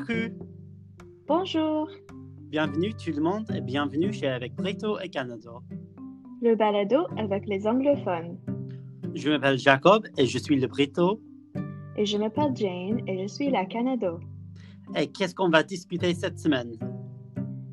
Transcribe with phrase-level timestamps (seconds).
[0.00, 0.46] Coucou,
[1.26, 1.90] Bonjour,
[2.48, 5.50] bienvenue tout le monde et bienvenue chez Avec Brito et Canada.
[6.40, 8.38] le balado avec les anglophones.
[9.14, 11.20] Je m'appelle Jacob et je suis le Brito.
[11.96, 14.20] Et je m'appelle Jane et je suis la Canado.
[14.96, 16.72] Et qu'est-ce qu'on va discuter cette semaine?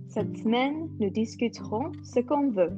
[0.09, 2.73] Cette semaine, nous discuterons ce qu'on veut.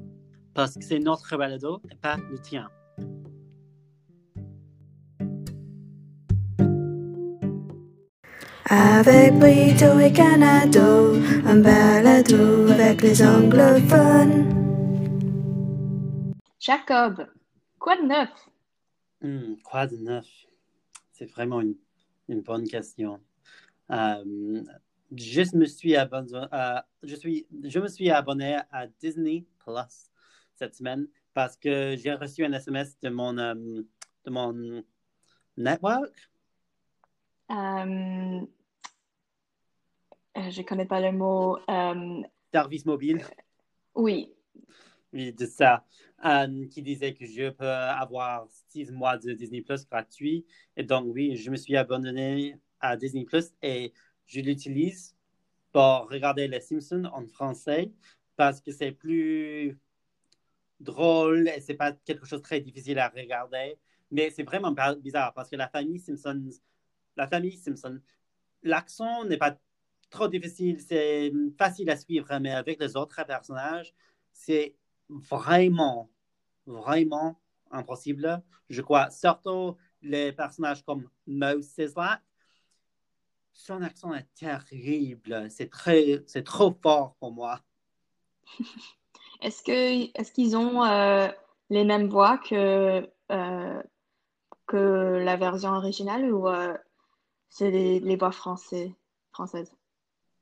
[0.53, 2.69] Parce que c'est notre balado et pas le tien.
[8.71, 14.45] Avec Brito et Canado, un balado avec les anglophones.
[16.59, 17.25] Jacob,
[17.79, 18.29] quoi de neuf?
[19.21, 20.27] Hmm, quoi de neuf?
[21.11, 21.75] C'est vraiment une,
[22.27, 23.19] une bonne question.
[23.89, 24.63] Euh,
[25.17, 30.11] je me suis abonné, à- je suis, je me suis abonné à Disney Plus
[30.53, 34.83] cette semaine parce que j'ai reçu un SMS de mon, euh, de mon
[35.57, 36.13] network.
[37.49, 38.41] Euh, euh,
[40.35, 41.57] je connais pas le mot.
[41.69, 43.23] euh, service mobile,
[43.95, 44.33] oui,
[45.11, 45.85] oui, de ça,
[46.25, 50.45] euh, qui disait que je peux avoir six mois de Disney Plus gratuit.
[50.77, 53.93] Et donc, oui, je me suis abonné à Disney Plus et
[54.25, 55.15] je l'utilise
[55.71, 57.91] pour regarder Les Simpsons en français
[58.35, 59.77] parce que c'est plus
[60.79, 63.77] drôle et c'est pas quelque chose de très difficile à regarder.
[64.11, 66.49] Mais c'est vraiment bizarre parce que la famille Simpson,
[67.15, 67.99] la famille Simpson,
[68.63, 69.57] l'accent n'est pas
[70.09, 73.93] trop difficile, c'est facile à suivre, mais avec les autres personnages,
[74.31, 74.75] c'est
[75.09, 76.09] vraiment,
[76.65, 77.39] vraiment
[77.71, 78.41] impossible.
[78.69, 82.21] Je crois, surtout les personnages comme Moe Sislak,
[83.53, 85.47] son accent est terrible.
[85.49, 87.59] C'est très, c'est trop fort pour moi.
[89.41, 91.27] est-ce que est-ce qu'ils ont euh,
[91.69, 93.83] les mêmes voix que euh,
[94.65, 96.77] que la version originale ou euh,
[97.49, 98.95] c'est les, voix français,
[99.31, 99.75] françaises?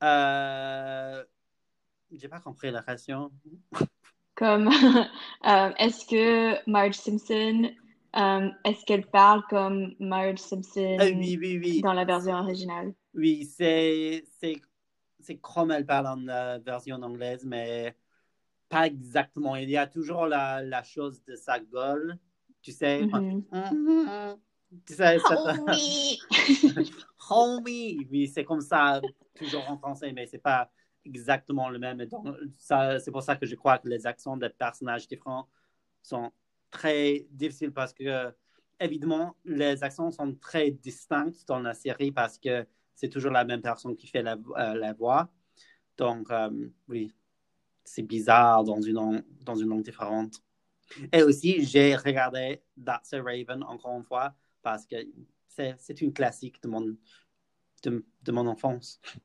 [0.03, 1.23] Euh,
[2.11, 3.31] j'ai pas compris la question.
[4.35, 4.67] Comme,
[5.47, 7.71] euh, est-ce que Marge Simpson,
[8.15, 11.81] euh, est-ce qu'elle parle comme Marge Simpson Ah oui, oui, oui.
[11.81, 12.93] dans la version originale?
[13.13, 14.61] Oui, c'est, c'est,
[15.19, 17.95] c'est comme elle parle en euh, version anglaise, mais
[18.69, 19.55] pas exactement.
[19.55, 22.17] Il y a toujours la, la chose de sa gueule,
[22.61, 23.01] tu sais.
[23.01, 23.43] Mhm.
[24.85, 26.19] Tu sais, ça- Homie!
[27.29, 29.01] Homie, oui, c'est comme ça,
[29.35, 30.69] toujours en français, mais c'est pas
[31.05, 32.05] exactement le même.
[32.57, 35.47] C'est pour ça que je crois que les accents des personnages différents
[36.01, 36.31] sont
[36.69, 38.33] très difficiles parce que,
[38.79, 43.61] évidemment, les accents sont très distincts dans la série parce que c'est toujours la même
[43.61, 45.29] personne qui fait la, euh, la voix.
[45.97, 47.13] Donc, euh, oui,
[47.83, 50.41] c'est bizarre dans une, dans une langue différente.
[51.11, 54.95] Et aussi, j'ai regardé That's a Raven encore une fois parce que
[55.57, 56.95] c'est, c'est une classique de mon,
[57.83, 59.01] de, de mon enfance.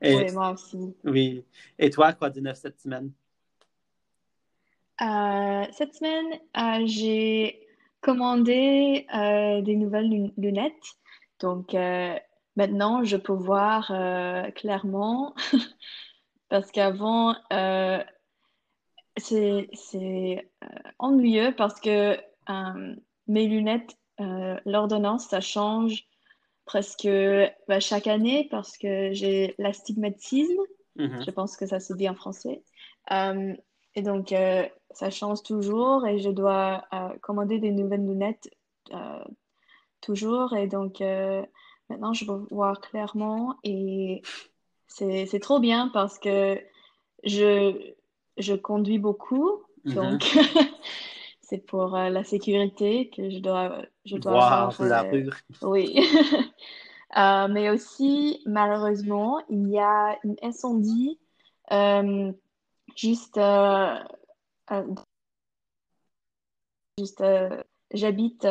[0.00, 0.96] Et, Oui, moi aussi.
[1.04, 1.44] oui.
[1.78, 3.12] Et toi, quoi de neuf cette semaine?
[5.02, 7.66] Euh, cette semaine, euh, j'ai
[8.00, 10.96] commandé euh, des nouvelles lun- lunettes.
[11.40, 11.74] Donc,
[12.56, 13.86] maintenant, je peux voir
[14.54, 15.34] clairement
[16.48, 17.34] parce qu'avant,
[19.16, 20.50] c'est, c'est
[20.98, 22.16] ennuyeux parce que
[23.28, 26.06] mes lunettes, euh, l'ordonnance, ça change
[26.64, 27.08] presque
[27.66, 30.60] bah, chaque année parce que j'ai l'astigmatisme.
[30.96, 31.22] Mhm.
[31.24, 32.62] Je pense que ça se dit en français.
[33.10, 33.54] Euh,
[33.94, 36.84] et donc, euh, ça change toujours et je dois
[37.20, 38.50] commander des nouvelles lunettes
[40.00, 40.54] toujours.
[40.56, 41.00] Et donc,
[41.88, 44.22] maintenant, je peux voir clairement et
[44.86, 46.60] c'est, trop bien parce que
[47.24, 47.92] je,
[48.36, 49.62] je conduis beaucoup.
[49.84, 50.18] Mhm.
[51.48, 55.30] c'est pour euh, la sécurité que je dois, je dois Voir avoir, la euh, rue.
[55.62, 56.00] oui.
[57.16, 61.18] Euh, mais aussi, malheureusement, il y a un incendie
[62.94, 63.40] juste,
[66.98, 67.24] juste
[67.94, 68.46] j'habite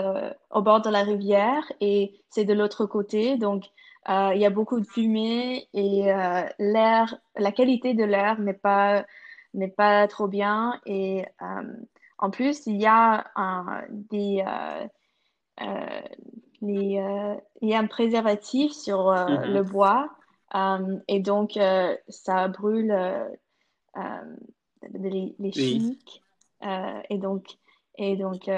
[0.49, 3.37] au bord de la rivière et c'est de l'autre côté.
[3.37, 3.65] Donc,
[4.09, 6.05] il y a beaucoup de fumée et
[6.57, 9.05] l'air, la qualité de l'air n'est pas,
[9.53, 10.81] n'est pas trop bien.
[10.87, 11.25] Et
[12.19, 14.43] en plus, il y a un- des...
[14.45, 14.87] euh,
[15.61, 16.01] euh,
[16.61, 19.53] les, euh, il y a un préservatif sur euh, Mhm.
[19.53, 20.09] le bois
[21.07, 21.59] et donc
[22.09, 22.95] ça brûle
[24.93, 26.23] les, chimiques
[27.09, 27.57] et donc
[27.95, 28.49] et donc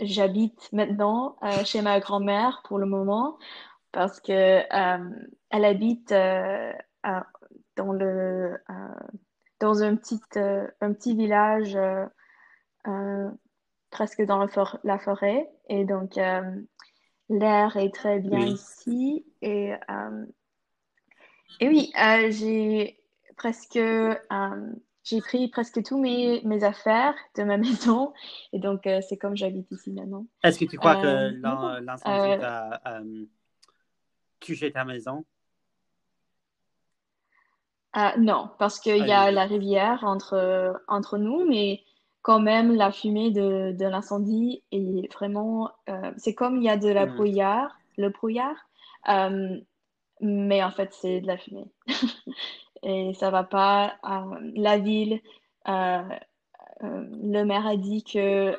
[0.00, 3.38] j'habite maintenant chez ma grand-mère pour le moment
[3.92, 4.62] parce que
[5.50, 6.12] elle habite
[7.76, 8.58] dans le
[9.60, 10.20] dans un petit
[10.80, 11.78] un petit village
[13.90, 16.42] presque dans la, for- la forêt et donc euh,
[17.28, 18.52] l'air est très bien Oui.
[18.52, 19.26] ici.
[19.42, 20.26] Et, euh,
[21.60, 23.00] et oui, euh, j'ai
[23.36, 24.14] presque, euh,
[25.04, 28.12] j'ai pris presque tous mes, mes affaires de ma maison.
[28.52, 30.26] Et donc, euh, c'est comme j'habite ici maintenant.
[30.42, 33.24] Est-ce que tu crois Euh, que l'incendie euh, t'a euh,
[34.40, 35.24] touché ta maison?
[37.96, 41.82] Euh, non, parce qu'il y a la rivière entre, entre nous, mais
[42.26, 45.70] quand même, la fumée de, de l'incendie est vraiment...
[45.88, 47.10] euh, c'est comme il y a de la Mm.
[47.14, 48.56] brouillard, le brouillard,
[49.08, 49.60] euh,
[50.20, 51.66] mais en fait, c'est de la fumée.
[52.82, 53.94] Et ça va pas.
[54.04, 55.20] euh, la ville,
[55.66, 58.58] le maire a dit que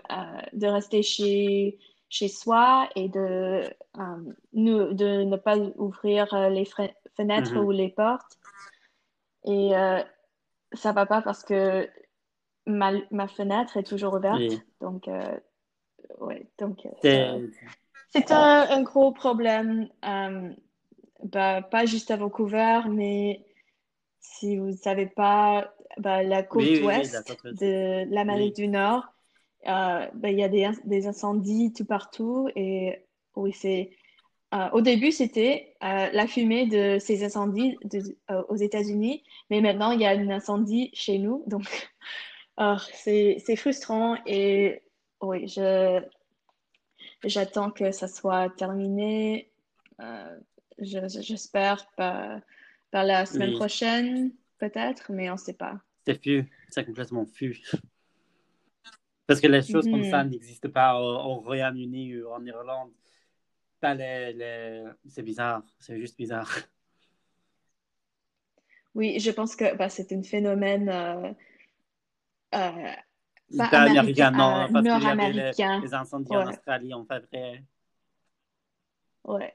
[0.56, 1.78] de rester chez,
[2.10, 3.64] chez soi et de,
[4.54, 6.66] ne, de ne pas ouvrir les
[7.18, 7.66] fenêtres Mhm.
[7.66, 8.38] ou les portes.
[9.46, 9.72] Et
[10.74, 11.90] ça va pas parce que
[12.68, 14.40] ma, ma fenêtre est toujours ouverte.
[14.40, 14.60] Oui.
[14.82, 15.40] Donc, euh,
[16.20, 16.90] ouais, donc euh,
[18.12, 20.50] C'est- un, un gros problème, euh,
[21.24, 23.44] bah, pas juste à Vancouver, mais
[24.20, 27.54] si vous ne savez pas, bah, la côte Oui, oui, oui, ouest la ouest.
[27.62, 29.06] de l'Amérique du Nord,
[29.68, 32.50] euh, bah, il y a des, des incendies tout partout.
[32.56, 33.04] Et
[33.36, 33.92] oui, c'est.
[34.54, 39.62] euh, au début, c'était euh, la fumée de ces incendies de- euh, aux États-Unis, mais
[39.62, 41.44] maintenant, il y a un incendie chez nous.
[41.48, 41.64] Donc,
[42.58, 44.18] ah, c'est, frustrant.
[44.26, 44.82] Et
[45.22, 46.02] oui, je,
[47.24, 49.52] j'attends que ça soit terminé.
[50.02, 50.38] Euh,
[50.80, 52.40] je- je- j'espère par,
[52.92, 53.56] par la semaine Oui.
[53.56, 55.80] prochaine, peut-être, mais on ne sait pas.
[56.06, 57.62] C'est fu, c'est complètement fu.
[59.26, 60.12] Parce que les choses comme Mhm.
[60.12, 62.92] ça n'existent pas au, au Royaume-Uni ou en Irlande.
[63.82, 66.50] Pas les, les- C'est bizarre, c'est juste bizarre.
[68.96, 71.32] Oui, je pense que bah, c'est un phénomène euh,
[72.56, 72.94] euh,
[73.60, 76.48] américain, non, euh, parce qu'il y avait les, incendies en.
[76.48, 77.64] Australie en février.
[79.24, 79.54] Ouais,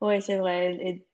[0.00, 1.04] ouais, c'est vrai.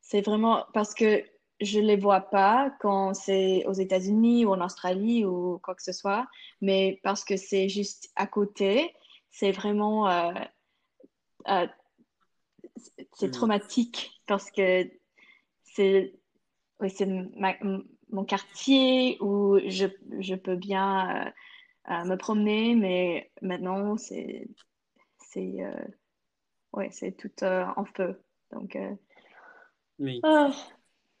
[0.00, 1.24] C'est vraiment parce que
[1.60, 5.92] je les vois pas quand c'est aux États-Unis ou en Australie ou quoi que ce
[5.92, 6.26] soit,
[6.60, 8.94] mais parce que c'est juste à côté,
[9.30, 10.32] c'est vraiment euh,
[11.48, 11.66] euh,
[12.76, 13.32] c'est- c'est Mm.
[13.32, 14.90] traumatique parce que
[15.64, 16.14] c'est
[16.80, 17.06] oui, c'est
[18.12, 19.86] mon quartier où je,
[20.18, 21.30] je peux bien euh,
[21.90, 24.48] euh, me promener, mais maintenant c'est
[25.18, 25.84] c'est euh,
[26.72, 28.22] ouais, c'est tout euh, en feu.
[28.52, 28.94] Donc euh,
[29.98, 30.50] Oui, ah,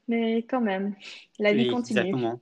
[0.08, 0.94] mais quand même,
[1.38, 2.00] la vie oui, continue.
[2.00, 2.40] exactement.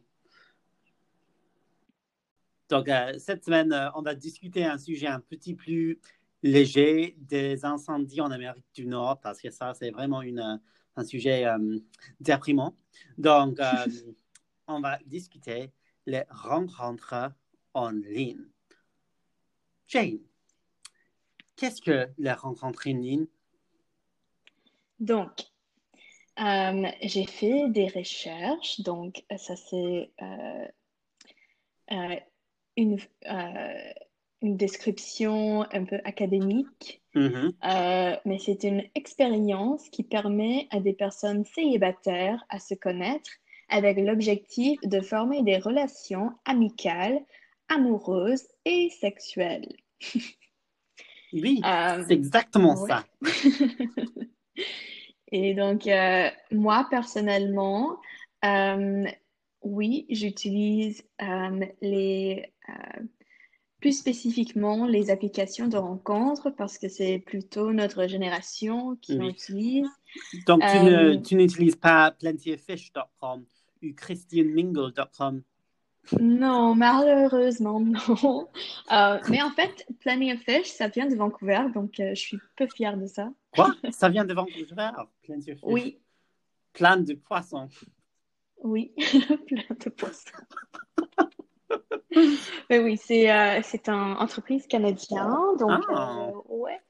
[2.71, 5.99] Donc, cette semaine, on va discuter un sujet un petit plus
[6.43, 10.61] léger des incendies en Amérique du Nord, parce que ça, c'est vraiment une,
[10.95, 11.47] un sujet
[12.21, 12.77] déprimant.
[13.17, 13.59] Donc,
[14.69, 15.73] on va discuter
[16.07, 17.33] les rencontres
[17.75, 18.47] en ligne.
[19.89, 20.19] Jane,
[21.57, 23.27] qu'est-ce que les rencontres en ligne?
[25.01, 25.31] Donc,
[26.41, 30.69] euh, j'ai fait des recherches, donc ça c'est euh,
[31.93, 32.17] euh,
[32.77, 32.99] une,
[34.43, 37.53] une description un peu académique, Mhm.
[37.65, 43.31] euh, mais c'est une expérience qui permet à des personnes célibataires à se connaître
[43.69, 47.21] avec l'objectif de former des relations amicales,
[47.69, 49.77] amoureuses et sexuelles.
[51.33, 52.89] Oui, Euh, c'est exactement ouais.
[52.89, 53.05] ça.
[55.31, 58.01] Et donc, euh, moi, personnellement,
[58.45, 59.05] euh,
[59.63, 61.03] oui, j'utilise
[61.83, 62.53] les,
[63.81, 69.31] plus spécifiquement les applications de rencontres parce que c'est plutôt notre génération qui en Oui.
[69.31, 69.89] utilise.
[70.47, 73.47] Donc, tu Euh, n'utilises pas plentyoffish.com ou
[73.97, 75.43] christianmingle.com.
[76.21, 78.49] Non, malheureusement, non.
[78.93, 82.39] Euh, mais en fait, Plenty of Fish, ça vient de Vancouver, donc euh, je suis
[82.57, 83.31] peu fière de ça.
[83.53, 83.75] Quoi?
[83.91, 84.91] Ça vient de Vancouver?
[85.23, 85.65] Plenty of fish?
[85.65, 85.99] Oui,
[86.73, 87.69] Plein de poissons.
[88.63, 88.93] oui,
[89.47, 90.31] plein de poissons.
[92.71, 96.31] Mais oui, c'est euh, c'est une entreprise canadienne, donc Ah.
[96.49, 96.81] ouais.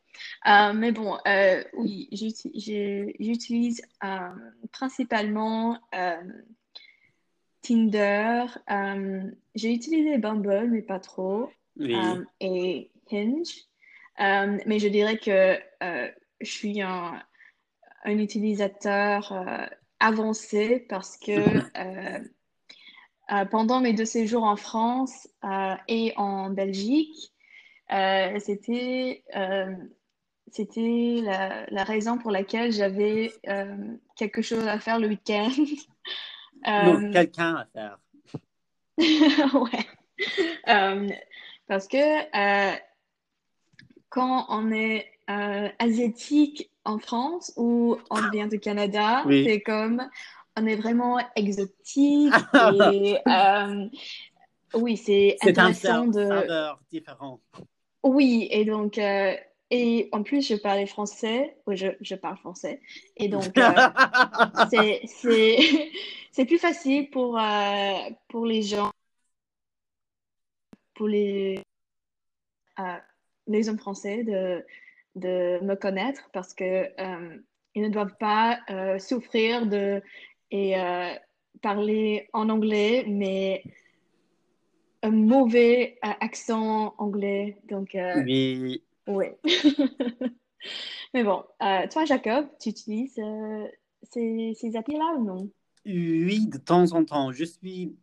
[0.49, 4.29] Euh, mais bon, euh, oui, j'utilise euh,
[4.73, 5.79] principalement
[7.63, 8.47] Tinder.
[8.71, 11.95] euh, j'ai utilisé Bumble, mais pas trop, Oui.
[11.95, 13.65] euh, et Hinge.
[14.21, 16.11] Euh, mais je dirais que euh,
[16.41, 17.23] je suis un,
[18.05, 19.67] un utilisateur euh,
[20.01, 21.31] avancé parce que
[21.77, 22.19] euh,
[23.33, 25.29] euh, pendant mes deux séjours en France
[25.89, 27.33] et en Belgique,
[27.91, 29.25] c'était
[30.51, 33.77] c'était la, la raison pour laquelle j'avais euh,
[34.17, 35.51] quelque chose à faire le week-end.
[36.67, 37.99] Non, Euh, quelqu'un à faire.
[38.99, 39.87] ouais.
[40.69, 41.09] Euh,
[41.67, 42.77] parce que euh,
[44.09, 49.23] quand on est euh, asiatique en France ou on vient du Canada.
[49.27, 49.45] Oui.
[49.47, 50.09] C'est comme,
[50.57, 52.33] on est vraiment exotique
[52.93, 53.87] et euh,
[54.75, 56.71] oui, c'est C'est un intéressant de...
[56.91, 57.41] différent.
[58.03, 58.99] Oui, et donc,
[59.71, 62.81] et en plus, je parlais français, oui, je, je parle français,
[63.17, 63.73] et donc, euh,
[66.33, 68.91] c'est, plus facile pour, euh, pour les gens,
[70.95, 71.61] pour les,
[72.79, 72.97] euh,
[73.47, 74.65] les hommes français de,
[75.17, 76.65] de me connaître parce que
[77.01, 77.39] euh,
[77.75, 78.59] ils ne doivent pas
[78.99, 80.03] souffrir de
[80.51, 80.75] et
[81.61, 83.63] parler en anglais, mais
[85.03, 87.57] un mauvais accent anglais.
[87.69, 88.25] Donc, euh,
[89.09, 89.27] Oui.
[91.15, 93.67] Mais bon, euh, toi, Jacob, tu utilises euh,
[94.03, 95.51] ces, ces applis-là ou non?
[95.87, 97.33] oui, de temps en temps.
[97.33, 97.97] Je suis,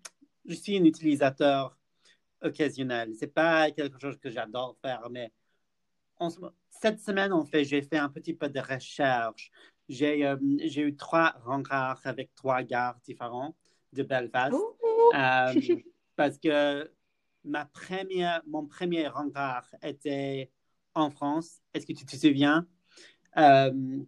[0.46, 1.78] je suis un utilisateur
[2.42, 3.14] occasionnel.
[3.16, 5.32] C'est pas quelque chose que j'adore faire, mais
[6.18, 6.30] en
[6.70, 9.52] cette semaine, en fait, j'ai fait un petit peu de recherche.
[9.88, 13.56] J'ai euh, eu trois rencontres avec trois gares différents
[13.94, 14.56] de Belfast.
[15.14, 15.78] Euh,
[16.16, 16.92] parce que
[17.44, 20.52] ma première, mon premier rencontre était
[20.96, 21.60] en France.
[21.74, 22.66] Est-ce que tu te souviens?
[23.38, 24.00] Euh,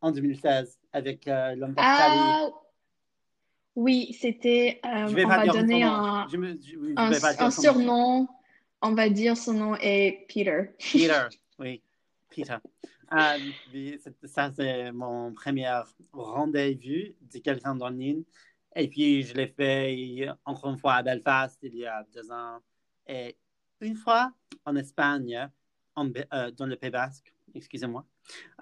[0.00, 1.74] en 2016, avec euh, l'homme.
[1.78, 2.48] Ah,
[3.74, 8.28] oui, c'était, euh, Je vais on pas va donner un, Je, me- je- je surnom.
[8.82, 10.74] On va dire son nom est Peter.
[10.78, 11.26] Peter,
[11.58, 11.82] oui,
[12.28, 12.56] Peter.
[13.12, 13.38] Euh,
[13.72, 15.70] oui, ça, c'est mon premier
[16.12, 18.22] rendez-vous de quelqu'un en ligne.
[18.76, 22.58] Et puis, je l'ai fait encore une fois à Belfast il y a deux ans.
[23.06, 23.36] Et
[23.80, 24.32] une fois
[24.64, 25.48] en Espagne,
[25.98, 28.04] euh, dans le Pays Basque, excusez-moi.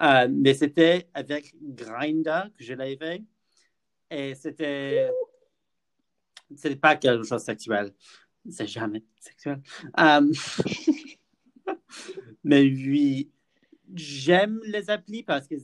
[0.01, 3.23] Euh, mais c'était avec Grindr que je l'ai fait.
[4.09, 5.09] Et c'était.
[6.55, 7.93] C'était pas quelque chose de sexuel.
[8.49, 9.61] C'est jamais sexuel.
[9.99, 10.31] Euh,
[12.43, 13.31] mais oui,
[13.95, 15.55] j'aime les applis parce que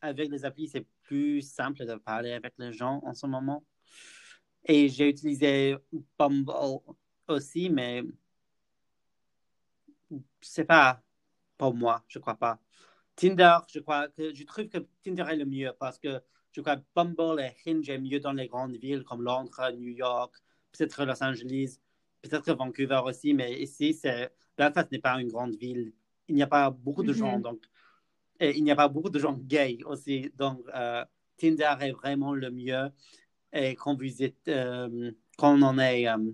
[0.00, 3.64] avec les applis, c'est plus simple de parler avec les gens en ce moment.
[4.66, 5.76] Et j'ai utilisé
[6.18, 6.80] Bumble
[7.28, 8.02] aussi, mais
[10.40, 11.02] c'est pas
[11.58, 12.58] pour moi, je crois pas.
[13.16, 16.20] Tinder, je crois que je trouve que Tinder est le mieux parce que
[16.52, 19.90] je crois que Bumble et Hinge est mieux dans les grandes villes comme Londres, New
[19.92, 20.34] York,
[20.72, 21.78] peut-être Los Angeles,
[22.22, 25.92] peut-être Vancouver aussi, mais ici, c'est Belfast n'est pas une grande ville.
[26.28, 27.42] Il n'y a pas beaucoup de gens, Mhm.
[27.42, 27.64] donc
[28.40, 30.30] et il n'y a pas beaucoup de gens gays aussi.
[30.36, 31.04] Donc, euh,
[31.36, 32.90] Tinder est vraiment le mieux.
[33.52, 36.32] Et quand vous êtes, euh, quand on est euh,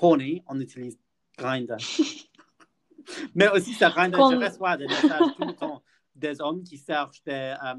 [0.00, 0.98] horny, on utilise
[1.36, 1.76] Grindr.
[3.34, 5.82] Mais aussi, ça Grindr, Quand- je reçois des messages tout le temps
[6.14, 7.74] des hommes qui cherchent des, euh,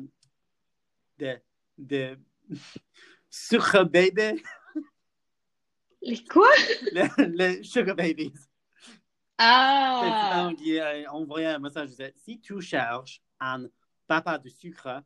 [1.18, 1.38] des,
[1.77, 2.15] des
[3.30, 4.42] sugar baby,
[6.01, 6.50] Les quoi?
[6.92, 8.34] les, les sugar babies.
[9.38, 10.51] Ah!
[10.58, 13.68] Qui a envoyé un message disait si tu cherches un
[14.08, 15.01] papa de sucre,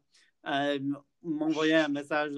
[0.46, 0.80] euh,
[1.24, 2.32] m'envoyer un message.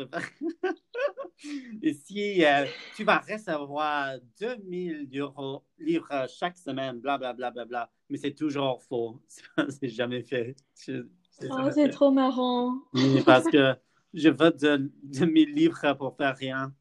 [2.06, 7.90] si euh, tu vas recevoir 2000 euros livres chaque semaine, bla bla bla bla bla,
[8.10, 9.22] mais c'est toujours faux.
[9.70, 10.56] C'est jamais fait.
[10.86, 11.08] Je-
[11.50, 12.74] Oh, c'est trop marrant.
[12.94, 13.74] Oui, parce que
[14.14, 16.74] je veux de, 2000 livres pour faire rien.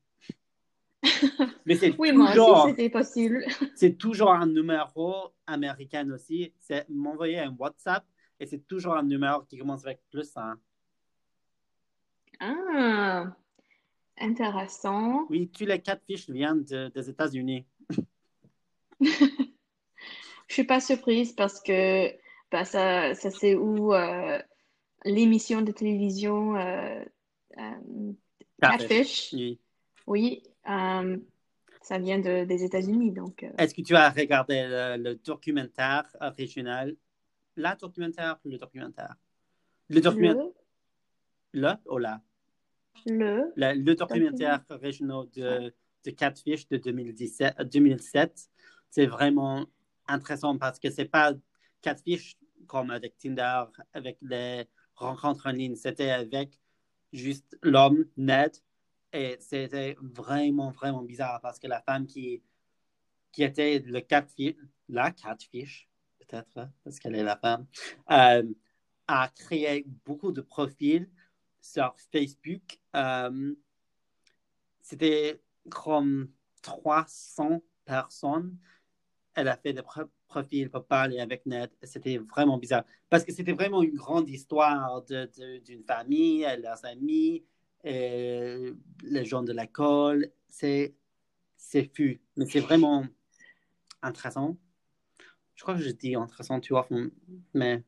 [1.64, 3.44] Mais c'est Oui, moi toujours, aussi, c'était possible.
[3.76, 6.52] c'est toujours un numéro américain aussi.
[6.58, 8.04] C'est m'envoyer un WhatsApp
[8.40, 10.58] et c'est toujours un numéro qui commence avec plus un.
[12.40, 13.36] Ah,
[14.20, 15.26] intéressant.
[15.30, 17.66] Oui, tous les quatre fiches viennent de- des États-Unis.
[19.00, 22.10] Je suis pas surprise parce que
[22.50, 24.40] bah, ça, ça c'est où euh,
[25.04, 27.04] l'émission de télévision euh,
[27.58, 28.12] euh,
[28.60, 29.60] Catfish, Oui.
[30.06, 31.16] oui, euh,
[31.82, 36.04] ça vient de, des États-Unis, donc euh, Est-ce que tu as regardé le, le documentaire
[36.20, 36.96] original?
[37.56, 39.14] La documentaire, le documentaire.
[39.90, 40.46] Le documentaire,
[41.52, 41.72] le, le?
[41.90, 42.20] Ou la?
[43.06, 45.74] Le, Le, le documentaire original de,
[46.04, 48.48] de Catfish de 2017, euh, 2007,
[48.90, 49.66] c'est vraiment
[50.06, 51.32] intéressant parce que c'est pas
[51.82, 52.36] Catfish
[52.66, 56.58] comme avec Tinder, avec les rencontres en ligne, c'était avec
[57.12, 58.52] juste l'homme, Ned,
[59.12, 62.42] et c'était vraiment, vraiment bizarre parce que la femme qui,
[63.32, 64.56] qui était le catfish,
[64.88, 65.88] la Catfish,
[66.18, 67.66] peut-être, hein, parce qu'elle est la femme,
[68.10, 68.42] euh,
[69.06, 71.08] a créé beaucoup de profils
[71.60, 72.78] sur Facebook.
[72.96, 73.54] Euh,
[74.80, 76.30] c'était comme
[76.62, 78.56] 300 personnes.
[79.34, 81.70] Elle a fait des pro- profils pour parler avec Ned.
[81.82, 82.84] C'était vraiment bizarre.
[83.08, 87.44] Parce que c'était vraiment une grande histoire d'une famille, leurs amis,
[87.84, 88.72] et
[89.02, 90.30] les gens de l'école.
[90.48, 90.94] C'est,
[91.56, 92.18] c'est fou.
[92.36, 93.06] Mais c'est vraiment
[94.02, 94.56] intéressant.
[95.54, 96.88] Je crois que je dis intéressant, tu vois,
[97.52, 97.82] mais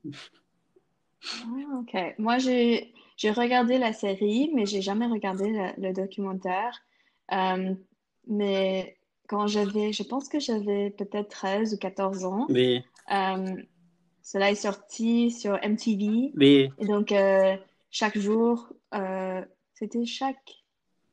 [1.25, 2.15] Ah, ok.
[2.19, 6.81] Moi, j'ai j'ai regardé la série, mais j'ai jamais regardé le, le documentaire.
[7.33, 7.75] Euh,
[8.27, 8.97] mais
[9.29, 13.57] quand j'avais, je pense que j'avais peut-être 13 ou 14 ans, Oui, euh,
[14.23, 16.33] cela est sorti sur MTV.
[16.35, 17.59] oui, Et donc, euh,
[17.91, 18.73] chaque jour,
[19.75, 20.65] c'était chaque,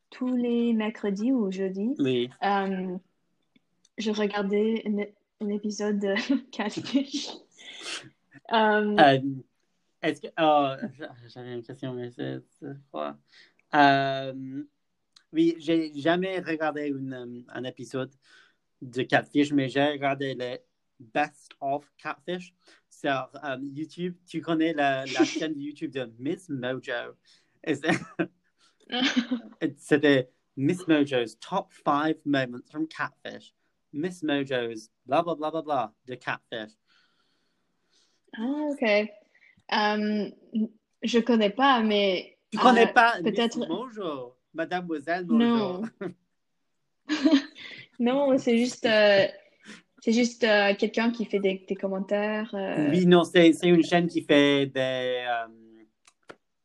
[0.08, 2.30] tous les mercredis ou jeudis, oui.
[3.98, 4.82] je regardais
[5.42, 6.14] un, épisode de
[6.52, 7.28] Catfish.
[8.54, 9.20] Euh,
[10.02, 10.28] est-ce que.
[10.38, 10.74] Oh,
[11.26, 12.40] j'avais une question, mais c'est?
[13.74, 14.64] Euh,
[15.32, 18.12] oui, j'ai jamais regardé une, un épisode
[18.80, 20.58] de Catfish, mais j'ai regardé le
[20.98, 22.54] Best of Catfish
[22.88, 24.16] sur euh, YouTube.
[24.26, 27.14] Tu connais la, la chaîne de YouTube de Miss Mojo?
[29.76, 33.54] C'était Miss Mojo's Top 5 Moments from Catfish.
[33.92, 36.72] Miss Mojo's blah blah blah blah blah de Catfish.
[38.36, 39.08] Ah, ok.
[39.72, 40.30] Euh,
[41.02, 43.58] je connais pas, mais Tu connais euh, pas peut-être.
[43.66, 45.82] Mojo, Mademoiselle Mojo.
[45.82, 45.82] Non.
[48.00, 49.26] Non, c'est juste, euh,
[50.00, 52.48] c'est juste euh, quelqu'un qui fait des, des commentaires.
[52.90, 55.26] Oui, non, c'est une chaîne qui fait des.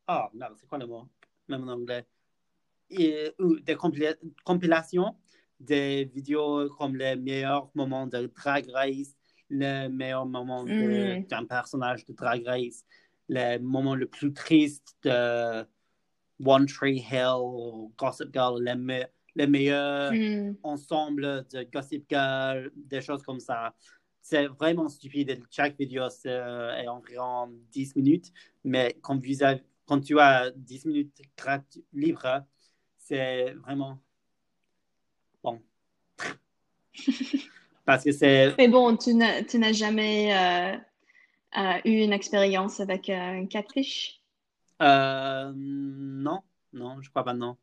[0.07, 1.07] Oh, non, c'est quoi le mot?
[1.47, 2.05] Même en anglais.
[2.91, 5.15] Et- ou des compila- compilations
[5.59, 9.15] des vidéos comme les meilleurs moments de Drag Race,
[9.53, 11.27] les meilleurs moments de- Mm.
[11.27, 12.83] d'un personnage de Drag Race,
[13.29, 15.65] les moments les plus tristes de
[16.43, 19.05] One Tree Hill, Gossip Girl, les, me-
[19.35, 23.73] les meilleurs hmm, ensemble de Gossip Girl, des choses comme ça.
[24.21, 25.41] C'est vraiment stupide.
[25.49, 28.31] Chaque vidéo est environ 10 minutes,
[28.63, 31.21] mais quand, vous avez- quand tu as 10 minutes
[31.93, 32.43] libres,
[32.97, 33.99] c'est vraiment
[35.43, 35.61] bon.
[37.85, 38.55] Parce que c'est.
[38.57, 40.77] Mais bon, tu n'as, jamais euh,
[41.57, 44.19] euh, eu une expérience avec euh, un catfish?
[44.79, 46.41] non,
[46.73, 47.57] non, je crois pas, non.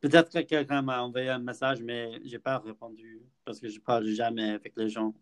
[0.00, 4.06] Peut-être que quelqu'un m'a envoyé un message, mais j'ai pas répondu parce que je parle
[4.06, 5.14] jamais avec les gens.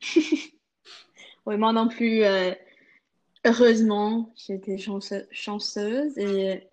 [1.48, 2.24] Oui, moi non plus.
[3.44, 6.68] heureusement, j'étais chanceuse, chanceuse et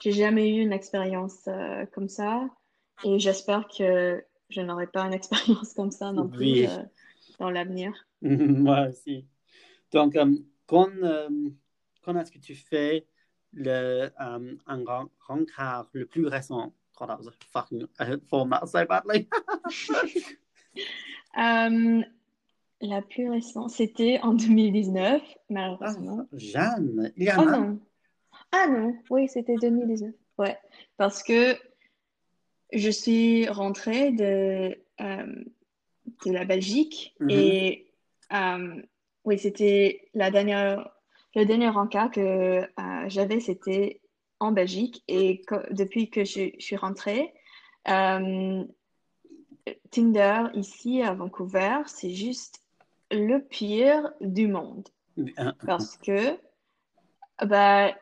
[0.00, 2.48] j'ai jamais eu une expérience euh, comme ça.
[3.04, 6.66] Et j'espère que je n'aurai pas une expérience comme ça non plus Oui.
[6.66, 6.82] euh,
[7.38, 7.92] dans l'avenir.
[8.22, 9.26] Moi aussi.
[9.92, 10.34] Donc, euh,
[10.66, 11.28] quand, euh,
[12.02, 13.06] quand est-ce que tu fais
[13.52, 16.72] le, un ren- rencard le plus récent?
[16.98, 17.86] Was a fucking
[18.26, 19.28] format so badly.
[22.80, 26.26] La plus récente, c'était en 2019, Ah, malheureusement.
[26.36, 27.56] Jeanne, il y en Oh a.
[27.58, 27.80] non.
[28.52, 30.14] Ah non, oui, c'était 2019.
[30.38, 30.58] Ouais,
[30.98, 31.56] parce que
[32.76, 35.44] je suis rentrée de, euh,
[36.24, 37.30] de la Belgique Mhm.
[37.30, 37.86] et
[38.32, 38.82] euh,
[39.24, 40.88] oui, c'était la dernière,
[41.34, 44.00] le dernier encart que euh, j'avais, c'était
[44.38, 47.32] en Belgique et depuis que je, je suis rentrée,
[49.90, 52.62] Tinder ici à Vancouver, c'est juste
[53.10, 56.38] le pire du monde Euh, parce que
[57.42, 57.94] bah,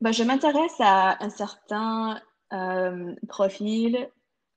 [0.00, 2.20] bah, je m'intéresse à un certain
[2.52, 4.08] euh, profil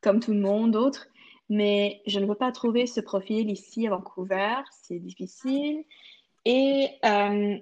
[0.02, 1.08] comme tout le monde d'autre,
[1.50, 5.84] mais je ne peux pas trouver ce profil ici à Vancouver, c'est difficile.
[6.46, 7.58] Et euh,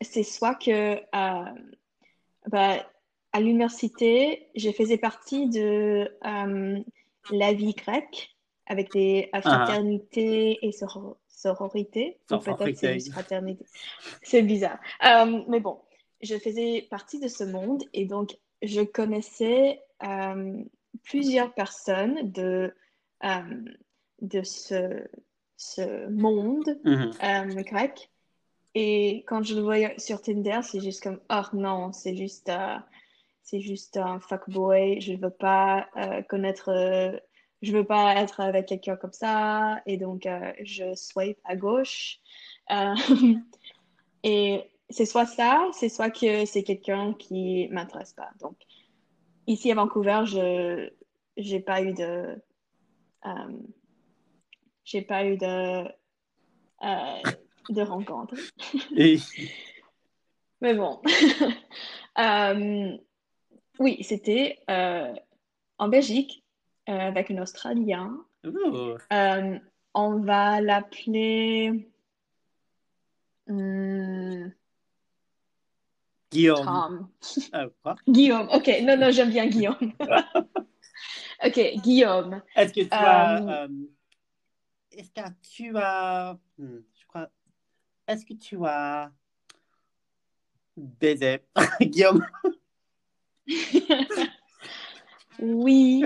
[0.00, 1.44] c'est soit que euh,
[2.46, 2.86] bah,
[3.32, 6.08] à l'université, je faisais partie de
[7.30, 8.30] la vie grecque
[8.66, 9.40] avec des Ah.
[9.40, 13.64] fraternités et soro- sororités, ou peut-être c'est juste fraternité.
[14.22, 14.78] C'est bizarre.
[15.04, 15.80] Euh, mais bon,
[16.22, 20.62] je faisais partie de ce monde et donc je connaissais euh,
[21.02, 22.74] plusieurs personnes de,
[23.24, 23.64] euh,
[24.20, 25.04] de ce,
[25.56, 27.12] ce monde mhm.
[27.22, 28.10] euh, grec.
[28.74, 32.50] Et quand je le voyais sur Tinder, c'est juste comme, oh non, c'est juste,
[33.42, 35.00] c'est juste un fuckboy.
[35.00, 35.88] Je veux pas
[36.28, 36.72] connaître,
[37.64, 39.80] je veux pas être avec quelqu'un comme ça.
[39.86, 42.20] Et donc, euh, je swipe à gauche.
[42.70, 42.94] Euh,
[44.22, 48.30] et c'est soit ça, c'est soit que c'est quelqu'un qui m'intéresse pas.
[48.40, 48.56] Donc,
[49.46, 50.90] ici à Vancouver, je,
[51.36, 52.36] j'ai pas eu de,
[53.26, 53.58] euh,
[54.84, 55.84] j'ai pas eu de,
[56.84, 57.22] euh,
[57.70, 58.34] de rencontre.
[58.96, 59.18] Et-
[60.60, 61.00] Mais bon.
[62.16, 62.96] Euh,
[63.80, 65.12] oui, c'était euh,
[65.78, 66.44] en Belgique
[66.86, 68.24] avec un Australien.
[69.12, 69.58] Euh,
[69.94, 71.90] on va l'appeler
[73.48, 74.46] hmm,
[76.34, 76.64] Guillaume.
[76.64, 77.08] Tom.
[77.82, 77.94] Quoi?
[78.08, 78.48] Guillaume.
[78.52, 79.92] Ok, non, non, j'aime bien Guillaume.
[81.44, 82.40] Ok, Guillaume.
[82.56, 83.42] Est-ce que tu as.
[83.42, 83.68] Euh, euh,
[84.92, 86.38] est-ce que tu as.
[86.56, 87.28] hmm, je crois.
[88.06, 89.10] Est-ce que tu as
[90.76, 91.40] Baiser.
[91.80, 92.24] Guillaume.
[95.40, 96.04] Oui,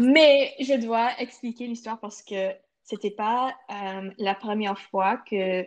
[0.00, 2.50] mais je dois expliquer l'histoire parce que
[2.82, 5.62] c'était pas euh, la première fois que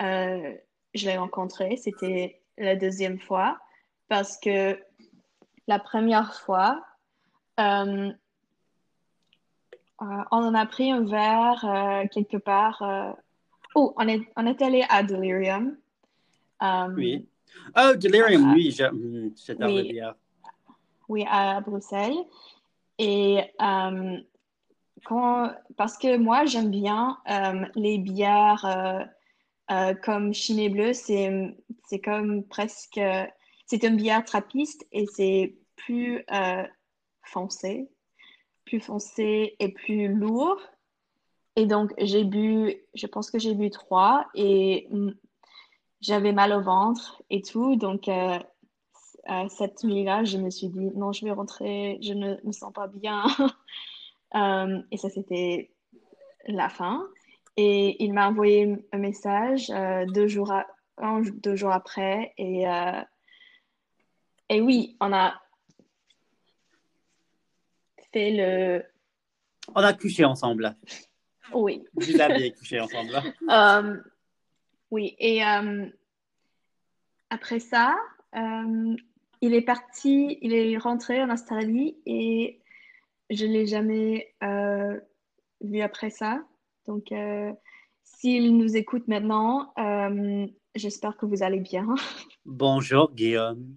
[0.00, 0.54] euh,
[0.94, 3.58] je l'ai rencontré, c'était la deuxième fois
[4.08, 4.78] parce que
[5.66, 6.84] la première fois,
[7.58, 8.12] euh,
[9.98, 13.16] on en a pris un verre quelque part.
[13.74, 15.76] oh, on est, on est allé à Delirium.
[16.96, 17.26] oui.
[17.76, 20.00] Oh, Delirium, oui, hmm, j'adore oui.
[21.08, 22.16] Oui, à Bruxelles.
[22.98, 24.18] Et euh,
[25.04, 29.08] quand, parce que moi, j'aime bien euh, les bières
[29.70, 31.30] euh, euh, comme Chimay Bleu, c'est,
[32.04, 33.00] comme presque,
[33.66, 36.64] c'est une bière trappiste et c'est plus euh,
[37.22, 37.88] foncé,
[38.64, 40.60] plus foncé et plus lourd.
[41.56, 44.88] Et donc, j'ai bu, je pense que j'ai bu trois et
[46.00, 47.76] j'avais mal au ventre et tout.
[47.76, 48.38] Donc, euh,
[49.30, 52.72] euh, cette nuit-là, je me suis dit, non, je vais rentrer, je ne me sens
[52.72, 53.24] pas bien.
[54.34, 55.70] Euh, et ça, c'était
[56.48, 57.06] la fin.
[57.56, 60.66] Et il m'a envoyé un message euh, deux jours, a-
[60.98, 62.34] un, deux jours après.
[62.36, 63.00] Et, euh,
[64.50, 65.40] et oui, on a
[68.12, 68.84] fait le...
[69.74, 70.76] On a couché ensemble.
[71.52, 71.84] Oui.
[71.94, 73.12] Vous aviez couché ensemble.
[73.50, 73.96] Euh,
[74.90, 75.42] oui, et
[77.30, 77.96] après ça,
[78.34, 82.60] il est parti, il est rentré en Australie et
[83.30, 84.98] je l'ai jamais euh,
[85.60, 86.44] vu après ça.
[86.86, 87.52] Donc, euh,
[88.02, 91.86] s'il nous écoute maintenant, euh, j'espère que vous allez bien.
[92.44, 93.76] Bonjour, Guillaume.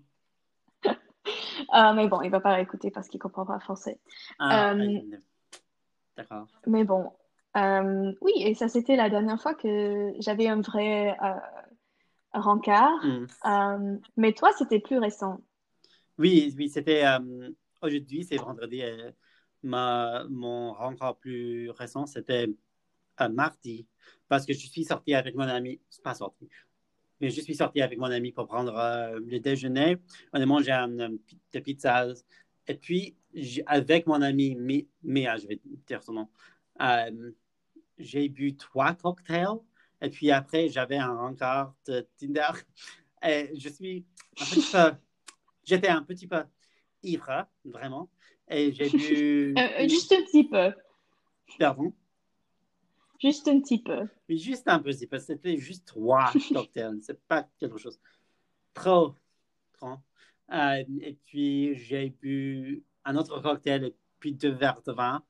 [0.85, 0.89] Euh,
[1.95, 3.99] mais bon, il va pas écouter parce qu'il comprend pas français.
[4.37, 5.17] Ah, Euh, euh,
[6.15, 6.47] D'accord.
[6.67, 7.11] Mais bon,
[7.57, 11.33] euh, oui, et ça c'était la dernière fois que j'avais un vrai euh,
[12.33, 12.99] rencard.
[13.45, 15.39] Euh, mais toi, c'était plus récent.
[16.17, 17.49] Oui, oui, c'était euh,
[17.81, 18.83] aujourd'hui, c'est vendredi.
[18.83, 19.11] euh,
[19.63, 22.47] ma, mon rencontre plus récent, c'était
[23.21, 23.85] euh, mardi,
[24.27, 26.47] parce que je suis sorti avec mon ami, c'est pas sorti,
[27.19, 29.97] mais je suis sorti avec mon ami pour prendre euh, le déjeuner.
[30.33, 32.23] On a mangé un, un pi- de pizzas.
[32.67, 33.15] Et puis,
[33.65, 36.29] avec mon ami Mi- Mia, je vais dire son nom,
[36.81, 37.31] euh,
[37.97, 39.59] j'ai bu trois cocktails.
[40.01, 42.51] Et puis après, j'avais un rencard de Tinder.
[43.21, 44.05] Et je suis
[44.39, 44.91] un petit peu,
[45.65, 46.43] j'étais un petit peu
[47.03, 48.09] ivre, vraiment.
[48.47, 50.71] Et j'ai bu, euh, juste un petit peu.
[51.59, 51.91] pardon,
[53.19, 54.07] Juste un petit peu.
[54.27, 55.19] mais juste un petit peu.
[55.19, 56.99] C'était juste trois cocktails.
[57.01, 57.99] C'est pas quelque chose
[58.73, 59.15] trop
[59.77, 60.01] grand.
[60.51, 65.23] Euh, et puis, j'ai bu un autre cocktail et puis deux verres de vin.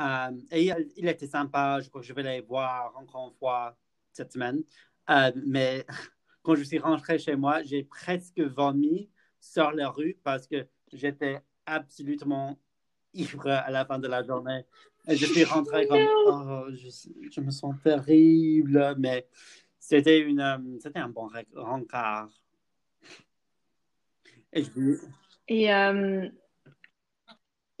[0.00, 1.80] Euh, et il, il était sympa.
[1.80, 3.76] Je crois que je vais les voir encore une fois
[4.12, 4.62] cette semaine.
[5.10, 5.86] Euh, mais
[6.42, 11.40] quand je suis rentré chez moi, j'ai presque vomi sur la rue parce que j'étais
[11.66, 12.58] absolument
[13.14, 14.62] ivre à la fin de la journée.
[15.06, 16.88] Et je suis rentré comme, oh, je,
[17.30, 19.26] je me sens terrible, mais
[19.78, 22.28] c'était une, euh, c'était un bon rencard.
[24.52, 24.98] Et je-
[25.48, 26.28] Et euh,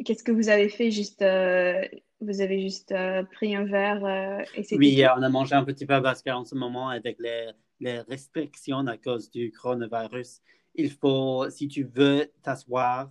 [0.04, 0.90] qu'est-ce que vous avez fait?
[0.90, 1.82] Juste, euh,
[2.20, 6.00] vous avez juste euh, pris un verre et Oui, on a mangé un petit peu
[6.02, 10.40] parce qu'en ce moment, avec les, les restrictions à cause du coronavirus,
[10.74, 13.10] il faut, si tu veux t'asseoir,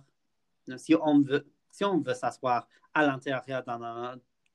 [0.76, 1.46] si on veut,
[1.84, 3.42] on veut s'asseoir à l'intérieur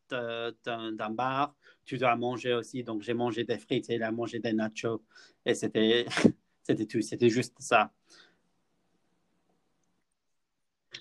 [0.09, 1.55] d'un bar,
[1.85, 2.83] tu dois manger aussi.
[2.83, 5.03] Donc, j'ai mangé des frites et il a mangé des nachos.
[5.45, 6.05] Et c'était
[6.63, 7.01] c'était tout.
[7.01, 7.91] C'était juste ça.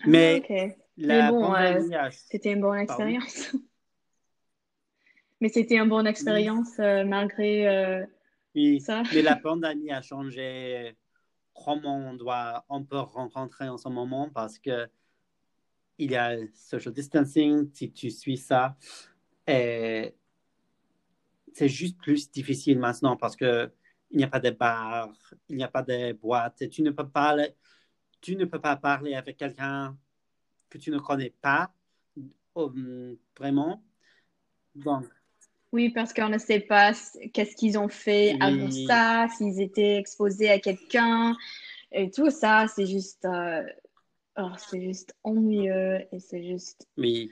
[0.03, 0.49] Ah, Mais ok.
[0.97, 2.83] la Mais bon, a- C'était une bonne Pardon?
[2.83, 3.53] expérience.
[5.41, 8.07] Mais c'était une bonne expérience euh, malgré euh,
[8.55, 9.03] Oui, ça.
[9.13, 10.97] mais la pandémie a changé
[11.55, 14.89] comment on doit, on peut rencontrer en ce moment parce que
[16.05, 18.77] il y a social distancing, si tu suis ça,
[19.47, 20.15] et
[21.53, 23.71] c'est juste plus difficile maintenant parce que
[24.11, 25.11] il n'y a pas de bars,
[25.49, 27.37] il n'y a pas de boîtes, et tu ne peux pas,
[28.21, 29.97] tu ne peux pas parler avec quelqu'un
[30.69, 31.73] que tu ne connais pas
[32.57, 33.83] euh, vraiment.
[34.75, 35.07] Donc,
[35.73, 36.93] Oui, parce qu'on ne sait pas
[37.33, 41.35] qu'est-ce qu'ils ont fait avant ça, s'ils étaient exposés à quelqu'un
[41.93, 43.63] et tout ça, c'est juste, euh,
[44.37, 47.31] oh, c'est juste ennuyeux et c'est juste, oui.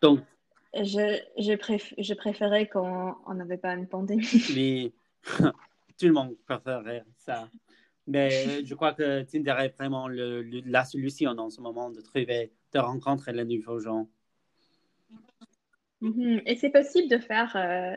[0.00, 0.20] Donc,
[0.74, 4.26] je, je, préf- je préférais qu'on on n'avait pas une pandémie.
[4.54, 4.92] Mais
[5.98, 7.48] tout le monde préférerait ça.
[8.06, 12.00] Mais je crois que Tinder est vraiment le- le- la solution en ce moment de
[12.00, 14.08] trouver, de rencontrer les nouveaux gens.
[16.00, 16.40] Mhm.
[16.46, 17.94] Et c'est possible de faire euh,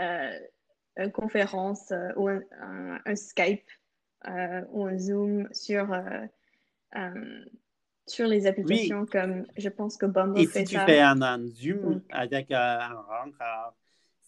[0.00, 0.38] euh,
[0.96, 3.68] une conférence euh, ou un, un- un Skype
[4.72, 5.92] ou un Zoom sur,
[8.10, 11.46] sur les applications comme je pense que Bumble Et fait si tu fais un, un
[11.48, 13.74] Zoom avec euh, un rencontre,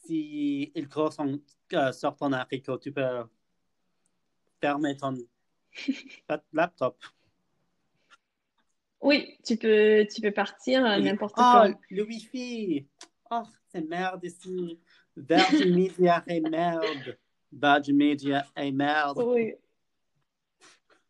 [0.05, 1.41] si il croise son,
[1.73, 3.25] euh, sur ton haricot, tu peux
[4.61, 5.17] fermer ton
[6.53, 6.97] laptop.
[9.01, 11.75] Oui, tu peux, tu peux partir à Et- n'importe oh, quand.
[11.91, 12.87] le Wi-Fi.
[13.31, 14.79] Oh, c'est merde ici.
[15.17, 17.17] Virgin Media est merde.
[17.53, 19.19] Virgin Media est merde.
[19.25, 19.55] Oui.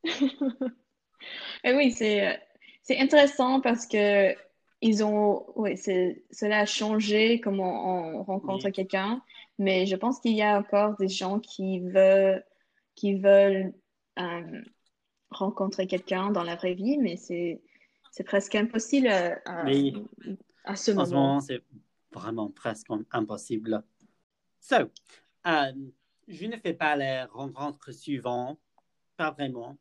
[1.64, 2.40] Et oui, c'est
[2.90, 4.34] c'est intéressant parce que
[4.80, 8.72] ils ont oui, cela a changé comment on rencontre Oui.
[8.72, 9.22] quelqu'un,
[9.58, 12.44] mais je pense qu'il y a encore des gens qui veulent
[12.96, 13.72] qui veulent
[14.18, 14.60] euh,
[15.30, 17.62] rencontrer quelqu'un dans la vraie vie, mais c'est
[18.10, 19.94] c'est presque impossible à, à- Oui.
[20.64, 21.26] à ce En ce moment.
[21.28, 21.62] moment, c'est
[22.10, 23.84] vraiment presque impossible.
[24.58, 24.90] So,
[25.46, 25.72] euh,
[26.26, 28.58] je ne fais pas les rencontres suivantes,
[29.16, 29.76] pas vraiment.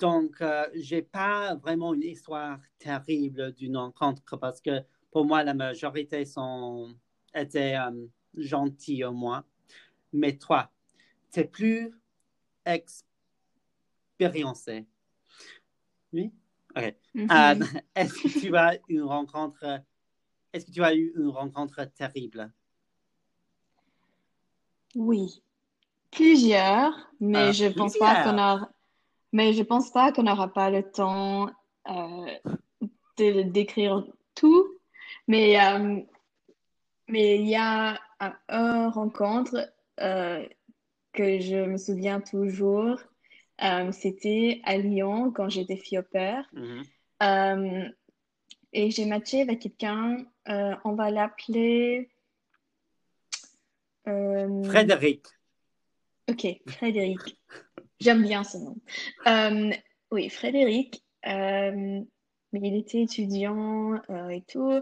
[0.00, 5.54] Donc, euh, j'ai pas vraiment une histoire terrible d'une rencontre parce que pour moi, la
[5.54, 6.94] majorité sont,
[7.34, 9.44] étaient euh, gentils au moins.
[10.12, 10.70] Mais toi,
[11.32, 11.92] tu es plus
[14.18, 14.86] expériencé.
[16.12, 16.32] Oui?
[16.74, 16.96] OK.
[17.14, 17.30] Mhm.
[17.30, 17.54] Euh,
[17.94, 19.82] est-ce que tu as une rencontre
[20.52, 22.52] est-ce que tu as eu une rencontre terrible?
[24.96, 25.42] Oui,
[26.10, 28.72] plusieurs, mais Ah, je pense pas qu'on aura,
[29.32, 31.50] mais je pense pas qu'on n'aura pas le temps
[31.88, 32.38] euh,
[33.18, 34.66] de décrire tout.
[35.28, 36.00] Mais euh,
[37.08, 40.46] mais il y a un, un rencontre euh,
[41.12, 42.98] que je me souviens toujours.
[43.62, 46.50] Euh, c'était à Lyon quand j'étais fille au père.
[46.52, 47.92] Mhm.
[48.72, 50.24] Et j'ai matché avec quelqu'un.
[50.46, 52.08] on va l'appeler.
[54.04, 55.26] Frédéric.
[56.30, 57.38] Ok, Frédéric.
[58.00, 58.76] J'aime bien ce nom.
[59.26, 59.70] Euh,
[60.10, 61.02] oui, Frédéric.
[61.26, 62.00] euh,
[62.52, 64.80] mais il était étudiant euh, et tout.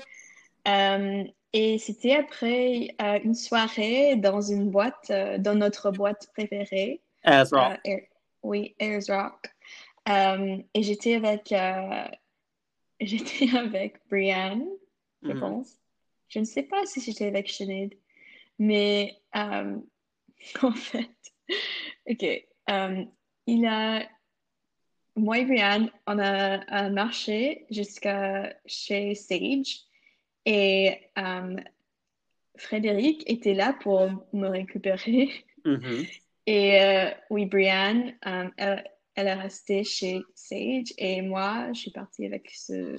[1.54, 7.00] Et c'était après une soirée dans une boîte, dans notre boîte préférée.
[7.24, 7.72] Ezra.
[7.72, 8.06] Euh, Air-
[8.42, 9.50] oui, Ayers Rock.
[10.06, 11.52] Et j'étais avec,
[13.00, 14.66] j'étais avec Brianne,
[15.22, 15.40] je Mhm.
[15.40, 15.78] pense.
[16.28, 17.94] Je ne sais pas si j'étais avec Sinead,
[18.58, 21.10] mais en fait,
[22.08, 23.04] ok, euh,
[23.46, 24.02] il a,
[25.16, 29.80] moi et Brianne, on a, a marché jusqu'à chez Sage
[30.44, 31.56] et euh,
[32.56, 35.30] Frédéric était là pour me récupérer.
[35.64, 36.06] Mhm.
[36.50, 38.82] Et euh, oui, Brianne, elle,
[39.14, 42.98] elle est restée chez Sage et moi, je suis partie avec ce,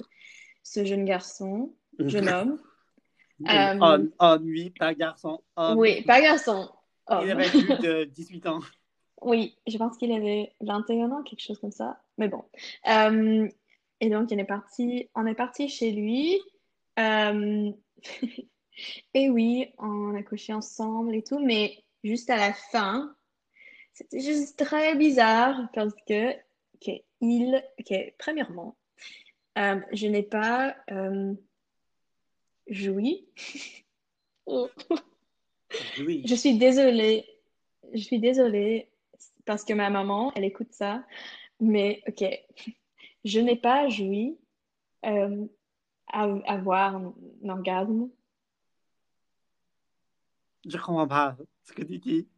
[0.62, 2.60] ce jeune garçon, jeune homme.
[3.48, 5.42] Euh, Homme, homme, oui, pas garçon.
[5.74, 6.70] Oui, pas garçon.
[7.10, 8.60] Il avait plus de 18 ans.
[9.22, 12.00] Oui, je pense qu'il avait 21 ans, quelque chose comme ça.
[12.16, 12.44] Mais bon.
[12.88, 13.48] Euh,
[14.00, 16.40] et donc, on est parti, on est parti chez lui.
[16.98, 17.70] Euh,
[19.14, 23.14] et oui, on a couché ensemble et tout, mais juste à la fin,
[23.92, 26.32] c'était juste très bizarre parce que,
[26.74, 27.62] ok, il,
[28.18, 28.76] premièrement,
[29.58, 30.76] euh, je n'ai pas
[32.68, 33.26] joui.
[34.46, 34.68] Oh.
[36.00, 36.24] Oui.
[36.26, 37.24] Je suis désolée.
[37.94, 38.89] Je suis désolée
[39.50, 41.02] parce que ma maman, elle écoute ça.
[41.58, 42.24] Mais ok,
[43.24, 44.38] je n'ai pas joui
[45.04, 45.44] euh,
[46.06, 47.12] à avoir un
[47.48, 48.10] orgasme.
[50.68, 52.28] Je comprends pas ce que tu dis.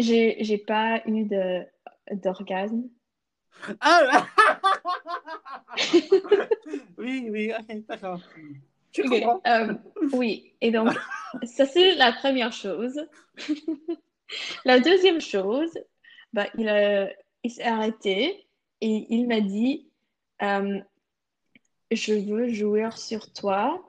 [0.00, 1.64] J'ai j'ai pas eu de
[2.10, 2.88] d'orgasme.
[3.78, 4.26] Ah!
[6.98, 8.20] oui, oui, ok, d'accord.
[8.92, 9.40] Je Ok, comprends?
[9.46, 9.74] euh,
[10.12, 10.92] oui, et donc
[11.44, 13.00] ça c'est la première chose.
[14.64, 15.70] La deuxième chose,
[16.36, 17.08] bah, il a,
[17.44, 18.46] il s'est arrêté
[18.82, 19.88] et il m'a dit
[20.42, 20.78] euh,
[21.90, 23.82] Je veux jouir sur toi.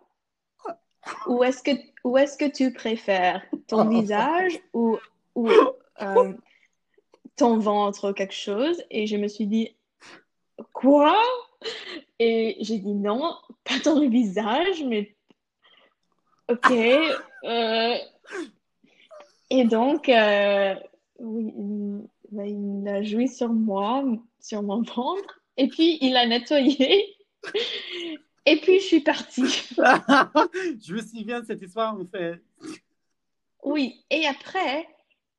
[1.28, 1.72] Ou est-ce que,
[2.06, 3.46] ou est-ce que tu préfères?
[3.68, 4.98] Ton visage ou,
[5.36, 5.50] ou
[6.02, 6.34] euh,
[7.36, 8.82] ton ventre ou quelque chose?
[8.92, 9.76] Et je me suis dit
[10.72, 11.22] Quoi?
[12.18, 15.14] Et j'ai dit non, pas ton visage, mais
[16.48, 16.72] ok.
[17.44, 17.96] euh,
[19.50, 20.10] Et donc,
[21.20, 21.54] oui,
[22.32, 24.04] ben, il a joué sur moi,
[24.40, 27.16] sur mon ventre, et puis il a nettoyé.
[28.46, 29.42] Et puis je suis partie.
[29.78, 32.42] je me souviens de cette histoire, en fait.
[33.63, 34.88] Oui, et après,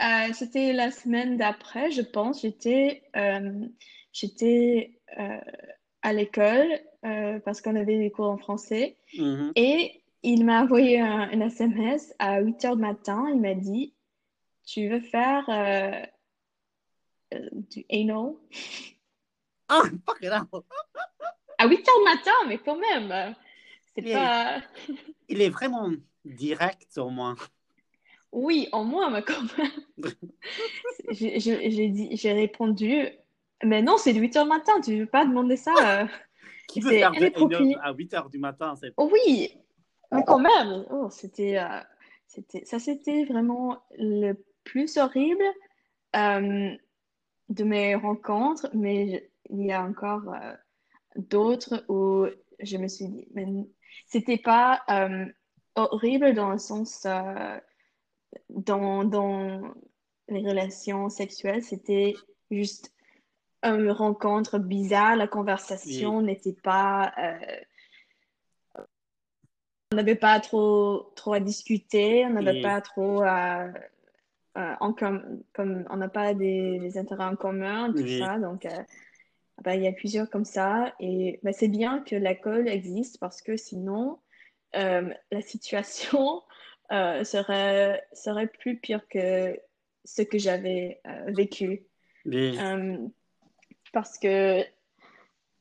[0.03, 3.67] euh, c'était la semaine d'après, je pense, j'étais euh,
[4.13, 5.41] j'étais euh,
[6.03, 6.69] à l'école
[7.45, 8.97] parce qu'on avait des cours en français.
[9.17, 9.53] Mhm.
[9.57, 13.27] Et il m'a envoyé un, un SMS à 8 heures du matin.
[13.33, 13.95] Il m'a dit,
[14.67, 15.49] tu veux faire,
[17.35, 18.33] euh, du anal.
[19.69, 20.65] Ah, fuck it out.
[21.59, 23.35] À 8 heures le matin, mais quand même.
[23.95, 24.13] C'est Oui.
[24.13, 24.61] pas.
[25.29, 25.91] Il est vraiment
[26.25, 27.37] direct au moins.
[28.33, 29.71] Oui, en moi, mais quand même.
[31.11, 33.09] J'ai j'ai- j'ai dit- j'ai répondu,
[33.65, 36.03] mais non, c'est de 8 heures le matin, tu veux pas demander ça?
[36.03, 36.07] euh.
[36.69, 38.75] Qui veut C'est faire de à 8 heures du matin?
[38.77, 39.51] C'est Oh oui,
[40.13, 40.85] mais quand même.
[40.91, 41.81] Oh, c'était, euh,
[42.27, 45.45] c'était, ça, c'était vraiment le plus horrible
[46.17, 46.71] euh,
[47.49, 50.55] de mes rencontres, mais je- il y a encore euh,
[51.17, 52.27] d'autres où
[52.61, 53.47] je me suis dit, mais
[54.07, 55.25] c'était pas euh,
[55.75, 57.59] horrible dans le sens euh,
[58.51, 59.75] dans, dans
[60.29, 62.15] les relations sexuelles, c'était
[62.51, 62.93] juste
[63.63, 67.13] une rencontre bizarre, la conversation n'était pas
[69.91, 73.69] on n'avait pas trop, trop à discuter, on n'avait pas trop à,
[74.59, 78.19] euh, en com- comme on n'a pas des, des intérêts en commun, tout Oui.
[78.19, 78.39] ça.
[78.39, 78.83] Donc, euh,
[79.63, 80.95] ben, il y a plusieurs comme ça.
[81.01, 84.19] Et ben, c'est bien que l'école existe parce que sinon,
[84.77, 86.43] euh, la situation
[86.91, 89.59] serait, serait plus pire que
[90.05, 91.85] ce que j'avais vécu.
[92.25, 92.59] Oui.
[93.93, 94.63] Parce que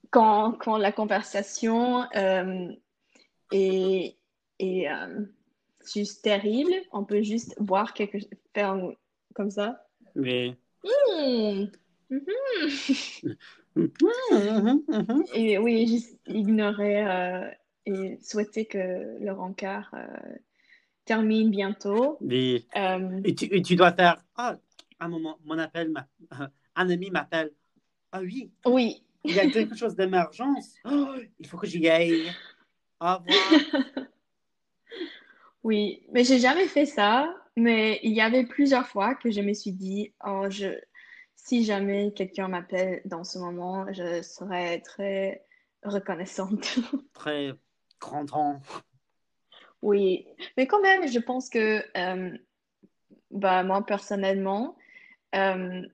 [0.10, 2.04] quand, quand la conversation
[3.52, 4.18] est,
[4.60, 4.88] est
[5.94, 8.18] juste terrible, on peut juste boire quelque
[8.54, 8.94] faire un-
[9.34, 9.86] comme ça.
[10.16, 10.56] Oui.
[13.76, 15.24] Mhm, mhm.
[15.34, 17.50] Et oui, juste ignorer euh,
[17.86, 18.78] et souhaiter que
[19.20, 20.36] le rencard euh,
[21.06, 22.18] termine bientôt.
[22.22, 22.66] Oui.
[22.76, 24.58] Euh, Et tu, et tu dois faire, ah,
[25.00, 26.08] un moment, mon appel, m'a-
[26.76, 27.52] un ami m'appelle.
[28.12, 30.74] Ah oui, oui, il y a quelque chose d'émergence.
[30.86, 32.32] Oh, il faut que j'y aille.
[33.00, 33.28] Au revoir.
[35.68, 39.54] Oui, mais j'ai jamais fait ça, mais il y avait plusieurs fois que je me
[39.54, 40.80] suis dit, oh, je,
[41.36, 45.44] si jamais quelqu'un m'appelle dans ce moment, je serais très
[45.84, 46.80] reconnaissante.
[47.14, 47.52] Très
[48.00, 48.62] content.
[49.82, 50.26] Oui,
[50.56, 52.38] mais quand même, je pense que euh,
[53.32, 54.78] bah, moi personnellement,
[55.36, 55.86] euh,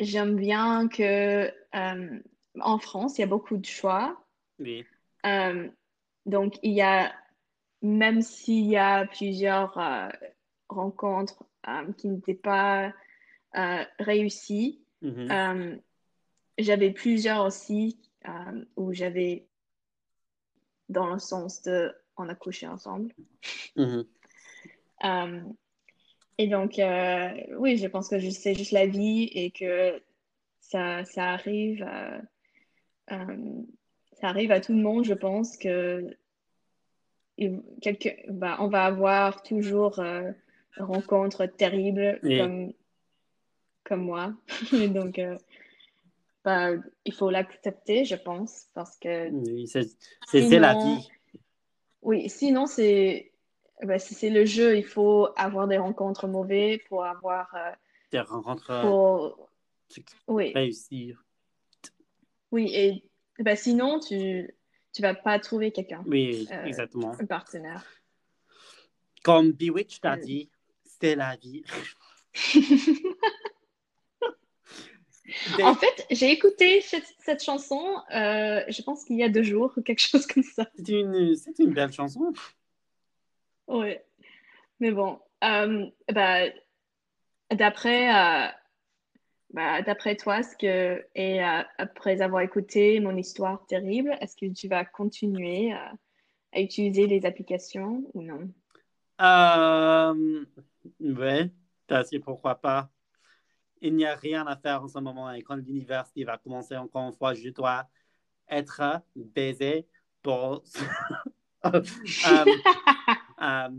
[0.00, 2.20] j'aime bien que euh,
[2.58, 4.20] en France, il y a beaucoup de choix.
[4.58, 4.84] Oui.
[6.26, 7.12] Donc, il y a,
[7.82, 10.08] même s'il y a plusieurs euh,
[10.68, 12.92] rencontres euh, qui n'étaient pas
[13.56, 15.80] euh, réussies, Mhm.
[16.58, 17.98] j'avais plusieurs aussi
[18.76, 19.46] où j'avais,
[20.90, 23.14] dans le sens de on a couché ensemble.
[23.76, 24.04] Mhm.
[26.36, 26.78] Et donc,
[27.56, 30.02] oui, je pense que c'est juste la vie et que
[30.60, 31.88] ça, ça arrive,
[33.08, 36.14] ça arrive à tout le monde, je pense que
[37.80, 40.30] quelque, bah, on va avoir toujours euh,
[40.76, 42.36] une rencontre terrible Oui.
[42.38, 42.72] comme,
[43.84, 44.34] comme moi.
[44.94, 45.36] Donc, euh,
[46.44, 46.70] bah,
[47.04, 51.08] il faut l'accepter, je pense, parce que Oui, c'est la vie.
[52.02, 53.32] oui, sinon c'est
[53.82, 57.72] bah, si c'est le jeu, il faut avoir des rencontres mauvaises pour avoir euh,
[58.10, 59.48] Des rencontres pour
[59.88, 61.24] tu- oui, réussir.
[62.52, 63.04] oui et
[63.38, 64.54] bah, sinon tu
[64.92, 67.12] tu vas pas trouver quelqu'un, Oui, Euh, exactement.
[67.20, 67.84] un partenaire.
[69.22, 70.16] Comme Bewitched a Euh.
[70.16, 70.50] dit,
[70.84, 71.62] c'est la vie.
[75.56, 79.44] Des- En fait, j'ai écouté cette, cette chanson, euh, je pense qu'il y a deux
[79.44, 80.68] jours ou quelque chose comme ça.
[80.76, 82.32] C'est une, c'est une belle chanson.
[83.68, 83.94] Oui.
[84.80, 86.46] Mais bon, euh, bah,
[87.52, 88.48] d'après euh,
[89.52, 94.52] bah, d'après toi, ce que, et euh, après avoir écouté mon histoire terrible, est-ce que
[94.52, 95.92] tu vas continuer à,
[96.52, 98.48] à utiliser les applications ou non?
[99.20, 100.44] Euh,
[101.86, 102.90] t'as dit pourquoi pas.
[103.82, 107.08] Il n'y a rien à faire en ce moment et quand l'université va commencer encore
[107.08, 107.88] une fois, je dois
[108.48, 109.86] être baisé
[110.22, 110.62] pour,
[111.64, 111.82] euh,
[113.42, 113.70] euh,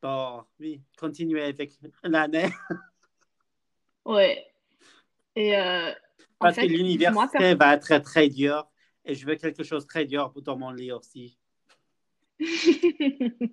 [0.00, 1.72] pour oui, continuer avec
[2.02, 2.50] l'année.
[4.04, 4.46] Ouais.
[5.38, 5.94] Et euh, en
[6.40, 8.66] Parce fait, que l'université va être très dur
[9.04, 11.38] et je veux quelque chose de très dur pour mon lit aussi.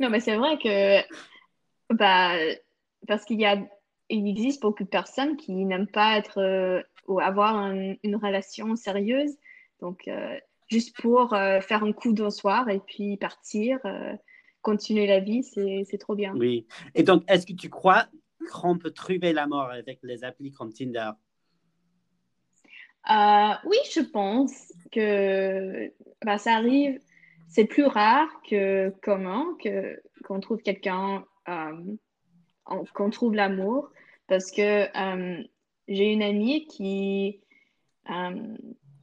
[0.00, 1.00] Non, mais c'est vrai que
[1.92, 2.36] bah,
[3.08, 3.56] parce qu'il y a
[4.08, 8.76] il existe beaucoup de personnes qui n'aiment pas être euh, ou avoir un- une relation
[8.76, 9.36] sérieuse.
[9.80, 10.38] Donc, euh,
[10.68, 13.80] juste pour euh, faire un coup d'un soir et puis partir,
[14.62, 16.32] continuer la vie, c'est c'est trop bien.
[16.36, 16.66] Oui.
[16.94, 18.06] Et donc, est-ce que tu crois
[18.50, 21.10] qu'on peut trouver la mort avec les applis comme Tinder?
[23.10, 25.90] Euh, oui, je pense que
[26.24, 27.00] bah, ça arrive.
[27.48, 31.96] C'est plus rare que commun que qu'on trouve quelqu'un, euh,
[32.92, 33.90] qu'on trouve l'amour.
[34.26, 35.42] parce que euh,
[35.86, 37.40] j'ai une amie qui,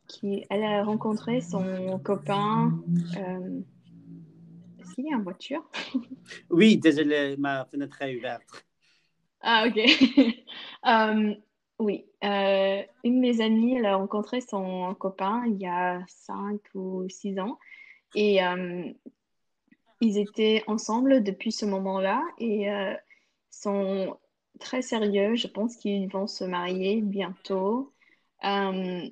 [0.07, 2.79] qui, elle a rencontré son copain.
[4.79, 5.67] Est-ce qu'il est en voiture?
[6.51, 8.65] Oui, désolé, ma fenêtre est ouverte.
[9.47, 9.77] Ah, ok.
[10.87, 11.33] Euh,
[11.79, 16.61] oui, euh, une de mes amies, elle a rencontré son copain il y a cinq
[16.75, 17.57] ou six ans
[18.13, 18.83] et euh,
[20.01, 22.67] ils étaient ensemble depuis ce moment-là et
[23.49, 24.15] sont
[24.59, 25.35] très sérieux.
[25.35, 27.91] Je pense qu'ils vont se marier bientôt.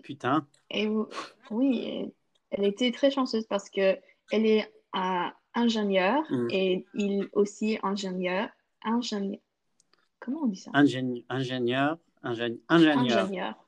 [0.03, 0.45] Putain.
[0.69, 1.07] et ou-
[1.49, 2.11] oui,
[2.51, 3.97] elle était très chanceuse parce que
[4.31, 4.71] elle est
[5.55, 6.47] ingénieure Mm.
[6.51, 8.49] et il aussi ingénieur.
[8.83, 9.39] Ingénieur.
[10.23, 10.71] Comment on dit ça?
[10.73, 11.23] Ingénieur,
[12.23, 13.67] ingénieur, ingénieur.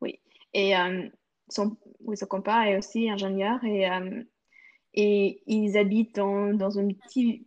[0.00, 0.20] Oui.
[0.52, 1.08] Et euh,
[1.48, 4.22] son, oui, son copain est aussi ingénieur et, euh,
[4.94, 7.44] et ils habitent dans, dans un petit,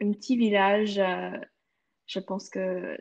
[0.00, 0.98] un petit village.
[0.98, 1.32] euh,
[2.06, 2.96] je pense que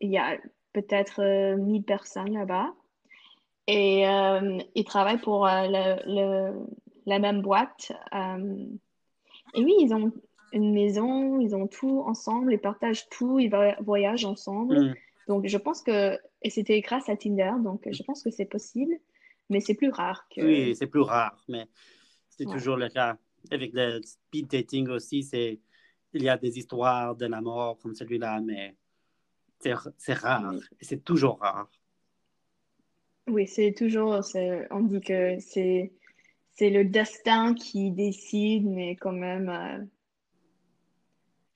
[0.00, 0.38] il y a
[0.72, 2.72] peut-être euh, 1000 personnes là-bas.
[3.66, 6.66] Et ils travaillent pour le- le-
[7.06, 7.92] la même boîte.
[9.54, 10.12] et oui, ils ont
[10.52, 14.80] une maison, ils ont tout ensemble, ils partagent tout, ils voyagent ensemble.
[14.80, 14.94] Mm.
[15.28, 18.98] Donc, je pense que, et c'était grâce à Tinder, donc je pense que c'est possible,
[19.48, 20.40] mais c'est plus rare que.
[20.40, 21.66] Oui, c'est plus rare, mais
[22.28, 22.52] c'est Ouais.
[22.52, 23.16] toujours le cas.
[23.50, 25.60] Avec le speed dating aussi, c'est
[26.12, 28.74] il y a des histoires de la mort comme celui-là, mais
[29.60, 29.72] c'est
[30.14, 30.52] rare.
[30.52, 30.60] Oui.
[30.80, 31.70] Et c'est toujours rare.
[33.28, 34.20] Oui, c'est toujours,
[34.70, 35.92] on dit que c'est
[36.52, 39.82] c'est le destin qui décide, mais quand même, euh,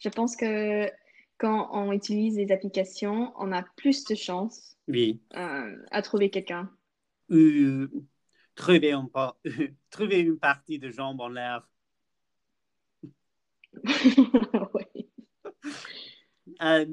[0.05, 0.90] je pense que
[1.38, 5.18] quand on utilise les applications, on a plus de chances Oui.
[5.34, 6.70] euh, à trouver quelqu'un.
[7.30, 7.88] Ou
[8.55, 9.36] trouver, un pa-
[9.90, 11.66] trouver une partie de jambes en l'air.
[14.74, 15.09] Oui.
[16.62, 16.86] Euh,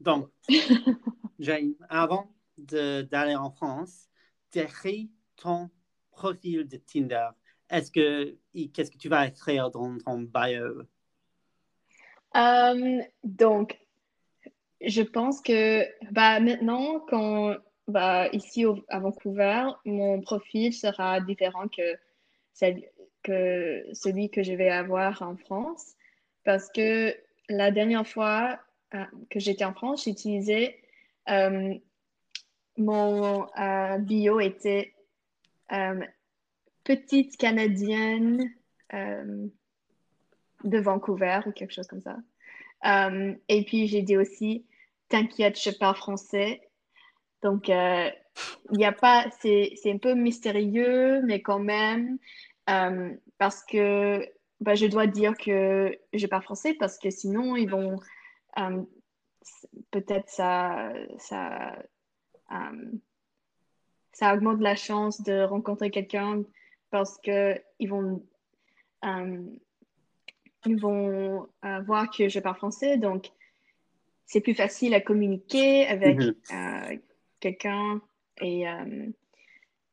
[0.00, 0.28] donc,
[1.38, 4.08] Jane, avant d'aller en France,
[4.52, 5.70] décris ton
[6.10, 7.28] profil de Tinder.
[7.70, 8.36] Est-ce que
[8.72, 10.82] qu'est-ce que tu vas écrire dans ton bio?
[12.36, 13.78] Euh, donc,
[14.80, 17.56] je pense que bah, maintenant, quand
[17.88, 21.96] bah, ici au- à Vancouver, mon profil sera différent que,
[22.52, 22.84] celle-
[23.22, 25.94] que celui que je vais avoir en France.
[26.44, 27.16] Parce que
[27.48, 28.58] la dernière fois
[28.94, 30.78] euh, que j'étais en France, j'utilisais
[31.28, 31.74] euh,
[32.76, 33.46] mon
[34.00, 34.92] bio était
[36.84, 38.52] petite Canadienne
[40.64, 42.16] de Vancouver ou quelque chose comme ça.
[42.86, 44.66] Euh, et puis j'ai dit aussi,
[45.08, 46.60] t'inquiète, je parle français.
[47.42, 48.10] Donc, euh,
[48.72, 52.18] il n'y a pas, c'est, un peu mystérieux, mais quand même,
[52.70, 54.28] euh, parce que
[54.60, 58.00] bah, je dois dire que je parle français parce que sinon, ils vont,
[58.58, 58.82] euh,
[59.90, 61.76] peut-être ça, ça,
[62.52, 62.92] euh,
[64.12, 66.42] ça augmente la chance de rencontrer quelqu'un
[66.90, 68.24] parce que ils vont,
[69.04, 69.44] euh,
[70.74, 73.30] vont euh, voir que je parle français, donc
[74.24, 76.34] c'est plus facile à communiquer avec Mhm.
[76.52, 76.96] euh,
[77.38, 78.00] quelqu'un.
[78.40, 79.06] Et, euh,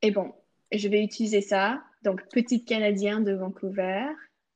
[0.01, 0.34] et bon,
[0.71, 1.84] je vais utiliser ça.
[2.01, 4.07] Donc, petite Canadien de Vancouver.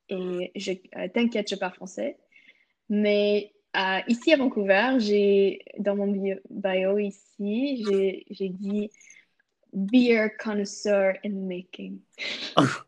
[0.10, 0.72] Et je,
[1.10, 2.18] t'inquiète, je parle français.
[2.90, 3.54] Mais
[4.08, 8.90] ici à Vancouver, j'ai dans mon bio, bio ici, j'ai, j'ai dit
[9.74, 12.00] beer connoisseur in making.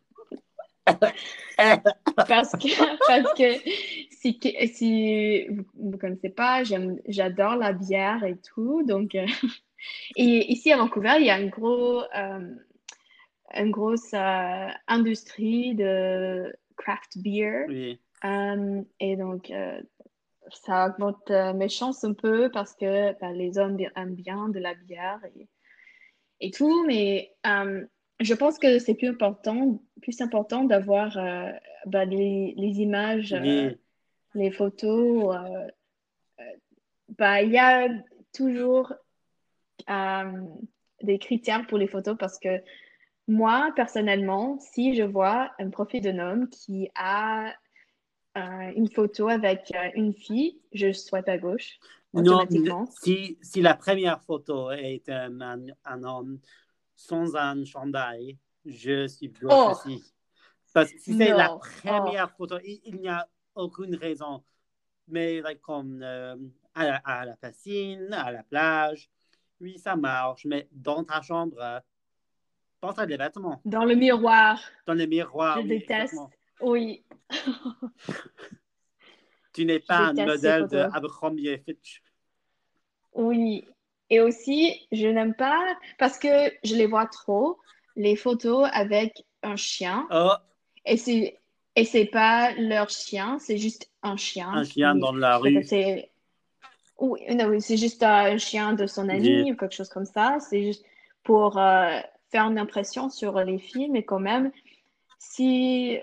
[2.16, 2.68] Parce que,
[3.08, 3.60] parce que
[4.12, 4.40] si,
[4.74, 8.84] si vous ne connaissez pas, j'aime, j'adore la bière et tout.
[8.84, 9.26] Donc, euh,
[10.16, 12.56] et ici à Vancouver, il y a une, gros, euh,
[13.56, 17.66] une grosse euh, industrie de craft beer.
[17.68, 18.00] Oui.
[18.26, 19.52] Euh, et donc,
[20.52, 24.74] ça augmente mes chances un peu parce que ben, les hommes aiment bien de la
[24.74, 25.48] bière et,
[26.42, 26.86] et tout.
[26.86, 27.34] Mais
[28.20, 31.51] je pense que c'est plus important, plus important d'avoir euh,
[31.86, 33.39] ben, les, les images, euh,
[33.70, 33.78] Oui.
[34.36, 35.36] les photos.
[35.36, 35.67] euh,
[36.39, 36.43] euh,
[37.17, 37.88] ben, il y a
[38.34, 38.93] toujours
[41.01, 42.61] des critères pour les photos parce que
[43.28, 47.53] moi, personnellement, si je vois un profil d'un homme qui a
[48.76, 51.80] une photo avec une fille, je swipe à gauche
[52.13, 52.45] Non,
[53.01, 56.39] si, si la première photo est un, un, un homme
[57.00, 59.72] sans un chandail, je suis gauche Oh.
[59.72, 60.04] aussi.
[60.74, 61.60] Parce que si c'est la Non.
[61.60, 63.26] première photo, il, il n'y a
[63.56, 64.43] aucune raison.
[65.08, 66.36] Mais like, comme euh,
[66.76, 69.10] à, la, à la piscine, à la plage,
[69.62, 70.43] oui, ça marche.
[70.45, 71.82] Mais dans ta chambre,
[72.82, 73.62] pense à des vêtements.
[73.64, 76.14] Dans le miroir, Dans le miroir, je oui, déteste.
[76.14, 76.30] exactement.
[76.62, 77.04] Oui,
[79.54, 80.78] Tu n'es pas un modèle de.
[80.93, 82.04] Abercrombie Fitch.
[83.14, 83.66] Oui.
[84.10, 85.60] Et aussi, je n'aime pas
[85.97, 86.28] parce que
[86.64, 87.60] je les vois trop,
[87.95, 90.07] les photos avec un chien.
[90.12, 90.32] Oh,
[90.86, 91.38] Et c'est
[91.76, 94.49] et c'est pas leur chien, c'est juste un chien.
[94.49, 95.64] un chien qui- dans la rue.
[95.64, 96.10] c'est
[96.99, 97.22] oui,
[97.62, 100.38] c'est juste un chien de son ami ou quelque chose comme ça.
[100.39, 100.86] C'est juste
[101.24, 101.99] pour euh,
[102.30, 104.51] faire une impression sur les films et quand même,
[105.18, 105.97] si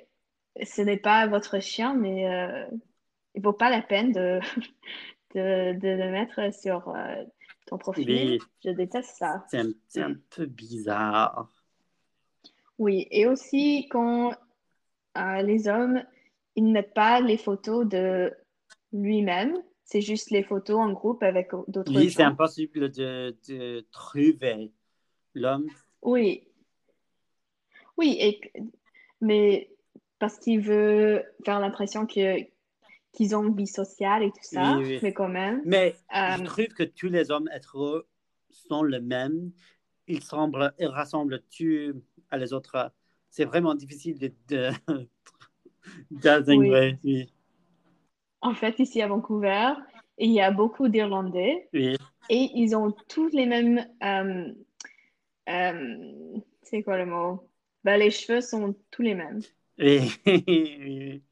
[0.63, 2.67] ce n'est pas votre chien, mais euh,
[3.35, 4.41] il vaut pas la peine de,
[5.35, 7.25] de, de le mettre sur euh,
[7.67, 8.39] ton profil.
[8.65, 9.45] Je déteste ça.
[9.49, 11.51] C'est un, peu bizarre.
[12.79, 14.33] Oui, et aussi quand
[15.19, 16.03] euh, les hommes,
[16.55, 18.33] ils ne mettent pas les photos de
[18.93, 24.73] lui-même, c'est juste les photos en groupe avec d'autres Oui, c'est impossible de, de trouver
[25.35, 25.69] l'homme.
[26.03, 26.47] Oui,
[27.97, 28.41] oui, et,
[29.21, 29.71] mais
[30.19, 32.47] parce qu'il veut faire l'impression que
[33.17, 34.99] qu'ils ont une vie sociale et tout ça, Oui, oui.
[35.03, 38.03] mais quand même, Mais Euh, je trouve que tous les hommes hétéros
[38.51, 39.53] sont les mêmes.
[40.07, 41.95] Ils, semblent, ils rassemblent tous
[42.31, 42.93] à les autres?
[43.31, 44.71] C'est vraiment difficile de, de,
[46.11, 46.99] d'intégrer.
[47.05, 47.33] Oui.
[48.41, 49.73] en fait, ici à Vancouver,
[50.19, 51.97] il y a beaucoup d'Irlandais et
[52.55, 54.53] ils ont tous les mêmes, euh,
[55.49, 57.51] euh, c'est quoi le mot?
[57.85, 59.41] Ben, les cheveux sont tous les mêmes.
[59.79, 60.11] Oui.
[60.27, 61.23] Oui.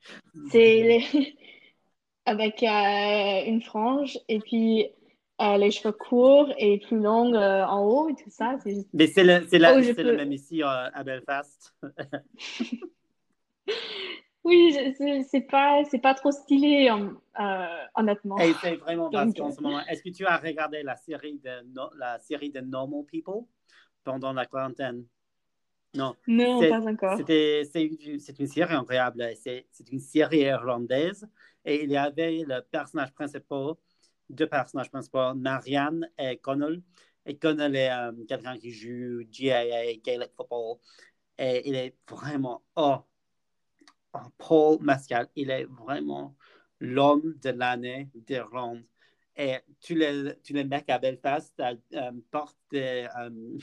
[0.51, 1.37] C'est les...
[2.27, 4.87] avec euh, une frange et puis
[5.43, 8.57] euh, les cheveux courts et plus longs euh, en haut et tout ça.
[8.63, 11.75] C'est juste- Mais c'est le, c'est la- Oh, c'est le peux- même ici à Belfast.
[14.45, 17.17] Oui, c'est c'est pas, c'est pas trop stylé, hon-
[17.95, 18.37] honnêtement.
[18.39, 21.51] Et c'est vraiment parce qu'en ce moment, est-ce que tu as regardé la série de,
[21.99, 23.45] la série de Normal People
[24.05, 25.05] pendant la quarantaine?
[25.95, 26.17] Non.
[26.27, 27.21] Non, pas encore.
[27.27, 29.31] C'est, une- série incroyable.
[29.41, 31.27] C'est, c'est une série irlandaise.
[31.65, 33.75] Et il y avait le personnage principal,
[34.29, 36.83] deux personnages principaux, Marianne et Connell.
[37.25, 40.79] Et Connell est euh, quelqu'un qui joue GAA, Gaelic Football.
[41.39, 42.97] Et il est vraiment, oh,
[44.13, 46.37] oh, Paul Mescal, il est vraiment
[46.81, 48.85] l'homme de l'année d'Irlande.
[49.37, 53.59] Et tous les, tous les mecs à Belfast euh, portent des, euh,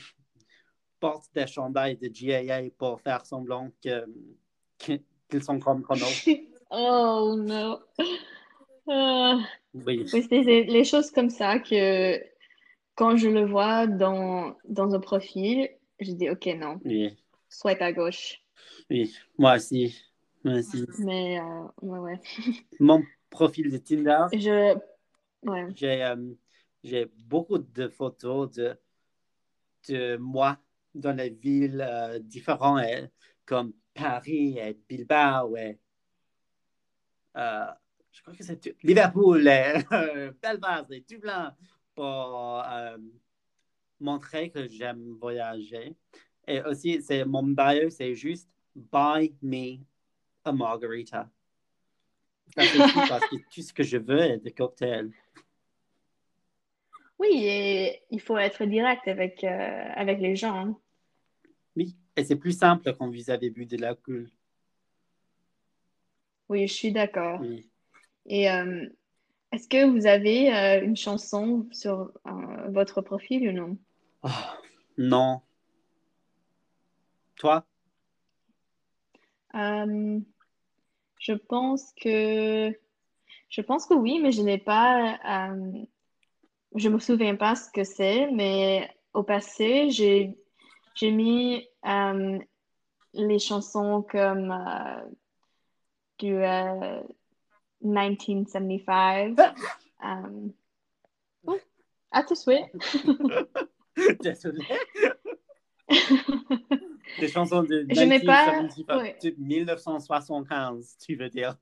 [1.02, 4.06] portent des chandails de GAA pour faire semblant que,
[4.78, 6.14] qu'ils sont comme Connell.
[6.74, 7.78] Oh non.
[8.88, 9.36] Euh,
[9.74, 9.84] Oui.
[9.84, 12.18] oui, c'est c'est les choses comme ça que
[12.94, 15.68] quand je le vois dans, dans un profil,
[16.00, 17.14] je dis ok, non, Oui.
[17.50, 18.40] swipe à gauche.
[18.88, 19.14] oui.
[19.38, 19.94] Moi aussi.
[20.44, 20.86] Moi aussi.
[21.00, 22.20] Mais euh, ouais, ouais.
[22.80, 24.74] Mon profil de Tinder, Je.
[25.42, 25.66] Ouais.
[25.74, 26.16] j'ai euh,
[26.82, 28.78] j'ai beaucoup de photos de,
[29.88, 30.56] de moi
[30.94, 33.06] dans les villes euh, différentes, euh,
[33.44, 35.78] comme Paris et Bilbao et
[37.36, 37.66] euh,
[38.10, 41.54] je crois que c'est Liverpool et euh, Belfast et Dublin
[41.94, 42.98] pour euh,
[44.00, 45.96] montrer que j'aime voyager.
[46.46, 49.78] Et aussi, c'est mon bio, c'est juste Buy me
[50.44, 51.30] a margarita.
[52.54, 55.10] Parce que tout ce que je veux est des cocktails.
[57.22, 60.56] Oui, et il faut être direct avec, euh, avec les gens.
[60.56, 60.78] hein.
[61.76, 64.28] Oui, et c'est plus simple quand vous avez bu de l'alcool.
[66.48, 67.38] Oui, je suis d'accord.
[67.40, 67.70] Oui.
[68.26, 68.88] Et euh,
[69.52, 73.78] est-ce que vous avez euh, une chanson sur euh, votre profil ou non?
[74.24, 74.28] Oh,
[74.98, 75.42] non.
[77.36, 77.64] Toi?
[79.54, 80.18] Euh,
[81.20, 82.76] je pense que
[83.48, 85.84] je pense que oui, mais je n'ai pas euh,
[86.74, 90.36] je me souviens pas ce que c'est, mais au passé, j'ai
[90.94, 92.38] j'ai mis euh,
[93.14, 95.00] les chansons comme euh,
[96.18, 97.02] du euh,
[97.82, 99.36] 1975.
[100.04, 100.48] Euh,
[101.46, 101.58] oh,
[102.10, 102.64] à tes souhaits.
[104.20, 104.64] Désolé.
[107.20, 109.18] Des chansons de Je n'ai pas- 1975, ouais.
[109.22, 111.56] de 1975, tu veux dire.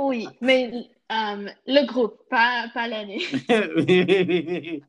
[0.00, 3.20] Oui, mais euh, le groupe, pas, pas l'année.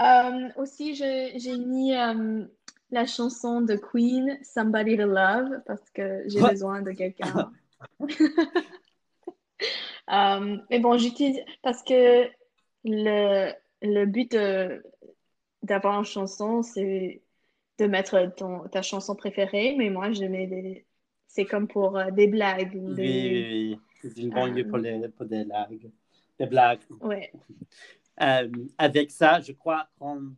[0.00, 2.46] Euh, aussi, j'ai mis euh,
[2.90, 7.52] la chanson de Queen, Somebody to Love, parce que j'ai besoin de quelqu'un.
[10.70, 12.30] Mais bon, j'utilise parce que
[12.82, 14.34] le, le but
[15.62, 17.20] d'avoir une chanson, c'est
[17.78, 20.86] de mettre ton, ta chanson préférée, mais moi, je mets des.
[21.32, 22.72] C'est comme pour euh, des blagues.
[22.74, 23.02] Oui, des...
[23.02, 23.80] oui, oui.
[24.02, 25.90] C'est une bonne lieu Euh, pour, les, pour des blagues.
[26.38, 26.80] Des blagues.
[27.00, 27.32] Ouais.
[28.20, 30.34] Euh, avec ça, je crois qu'on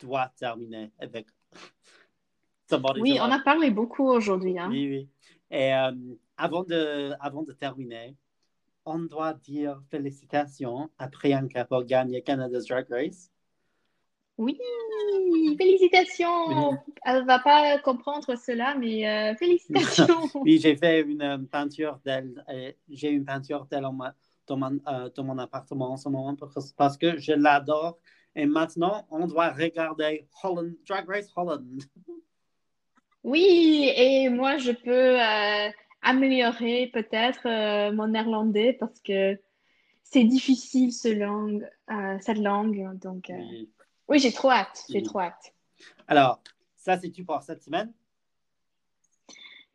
[0.00, 1.26] doit terminer avec
[2.70, 4.58] Somebody Oui, on a parlé beaucoup aujourd'hui.
[4.58, 4.70] Hein.
[4.70, 5.08] Oui, oui.
[5.50, 5.92] Et euh,
[6.38, 8.16] avant, de, avant de terminer,
[8.86, 13.30] on doit dire félicitations à Priyanka pour gagner Canada's Drag Race.
[14.36, 14.58] Oui,
[15.56, 16.76] félicitations.
[17.04, 20.28] Elle va pas comprendre cela, mais euh, félicitations.
[20.34, 22.44] Oui, j'ai fait une euh, peinture d'elle.
[22.48, 23.84] euh, J'ai une peinture d'elle
[24.46, 26.36] dans, mon, euh, dans mon appartement en ce moment
[26.76, 27.98] parce, que je l'adore.
[28.34, 31.82] Et maintenant, on doit regarder Holland, Drag Race Holland.
[33.22, 35.70] Oui, et moi, je peux euh,
[36.02, 39.38] améliorer peut-être euh, mon néerlandais parce que
[40.02, 42.98] c'est difficile ce langue, euh, cette langue.
[42.98, 43.70] Donc, Oui.
[44.08, 44.84] Oui, j'ai trop hâte.
[44.90, 45.54] J'ai trop hâte.
[46.06, 46.40] Alors,
[46.76, 47.92] ça, c'est tout pour cette semaine.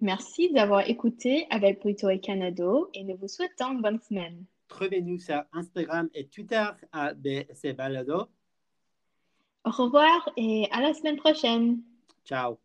[0.02, 4.46] Merci d'avoir écouté avec Puerto et Canado et nous vous souhaitons une bonne semaine.
[4.70, 8.28] Trouvez-nous sur Instagram et Twitter à BC Balado.
[9.66, 11.82] Au revoir et à la semaine prochaine.
[12.24, 12.60] Ciao.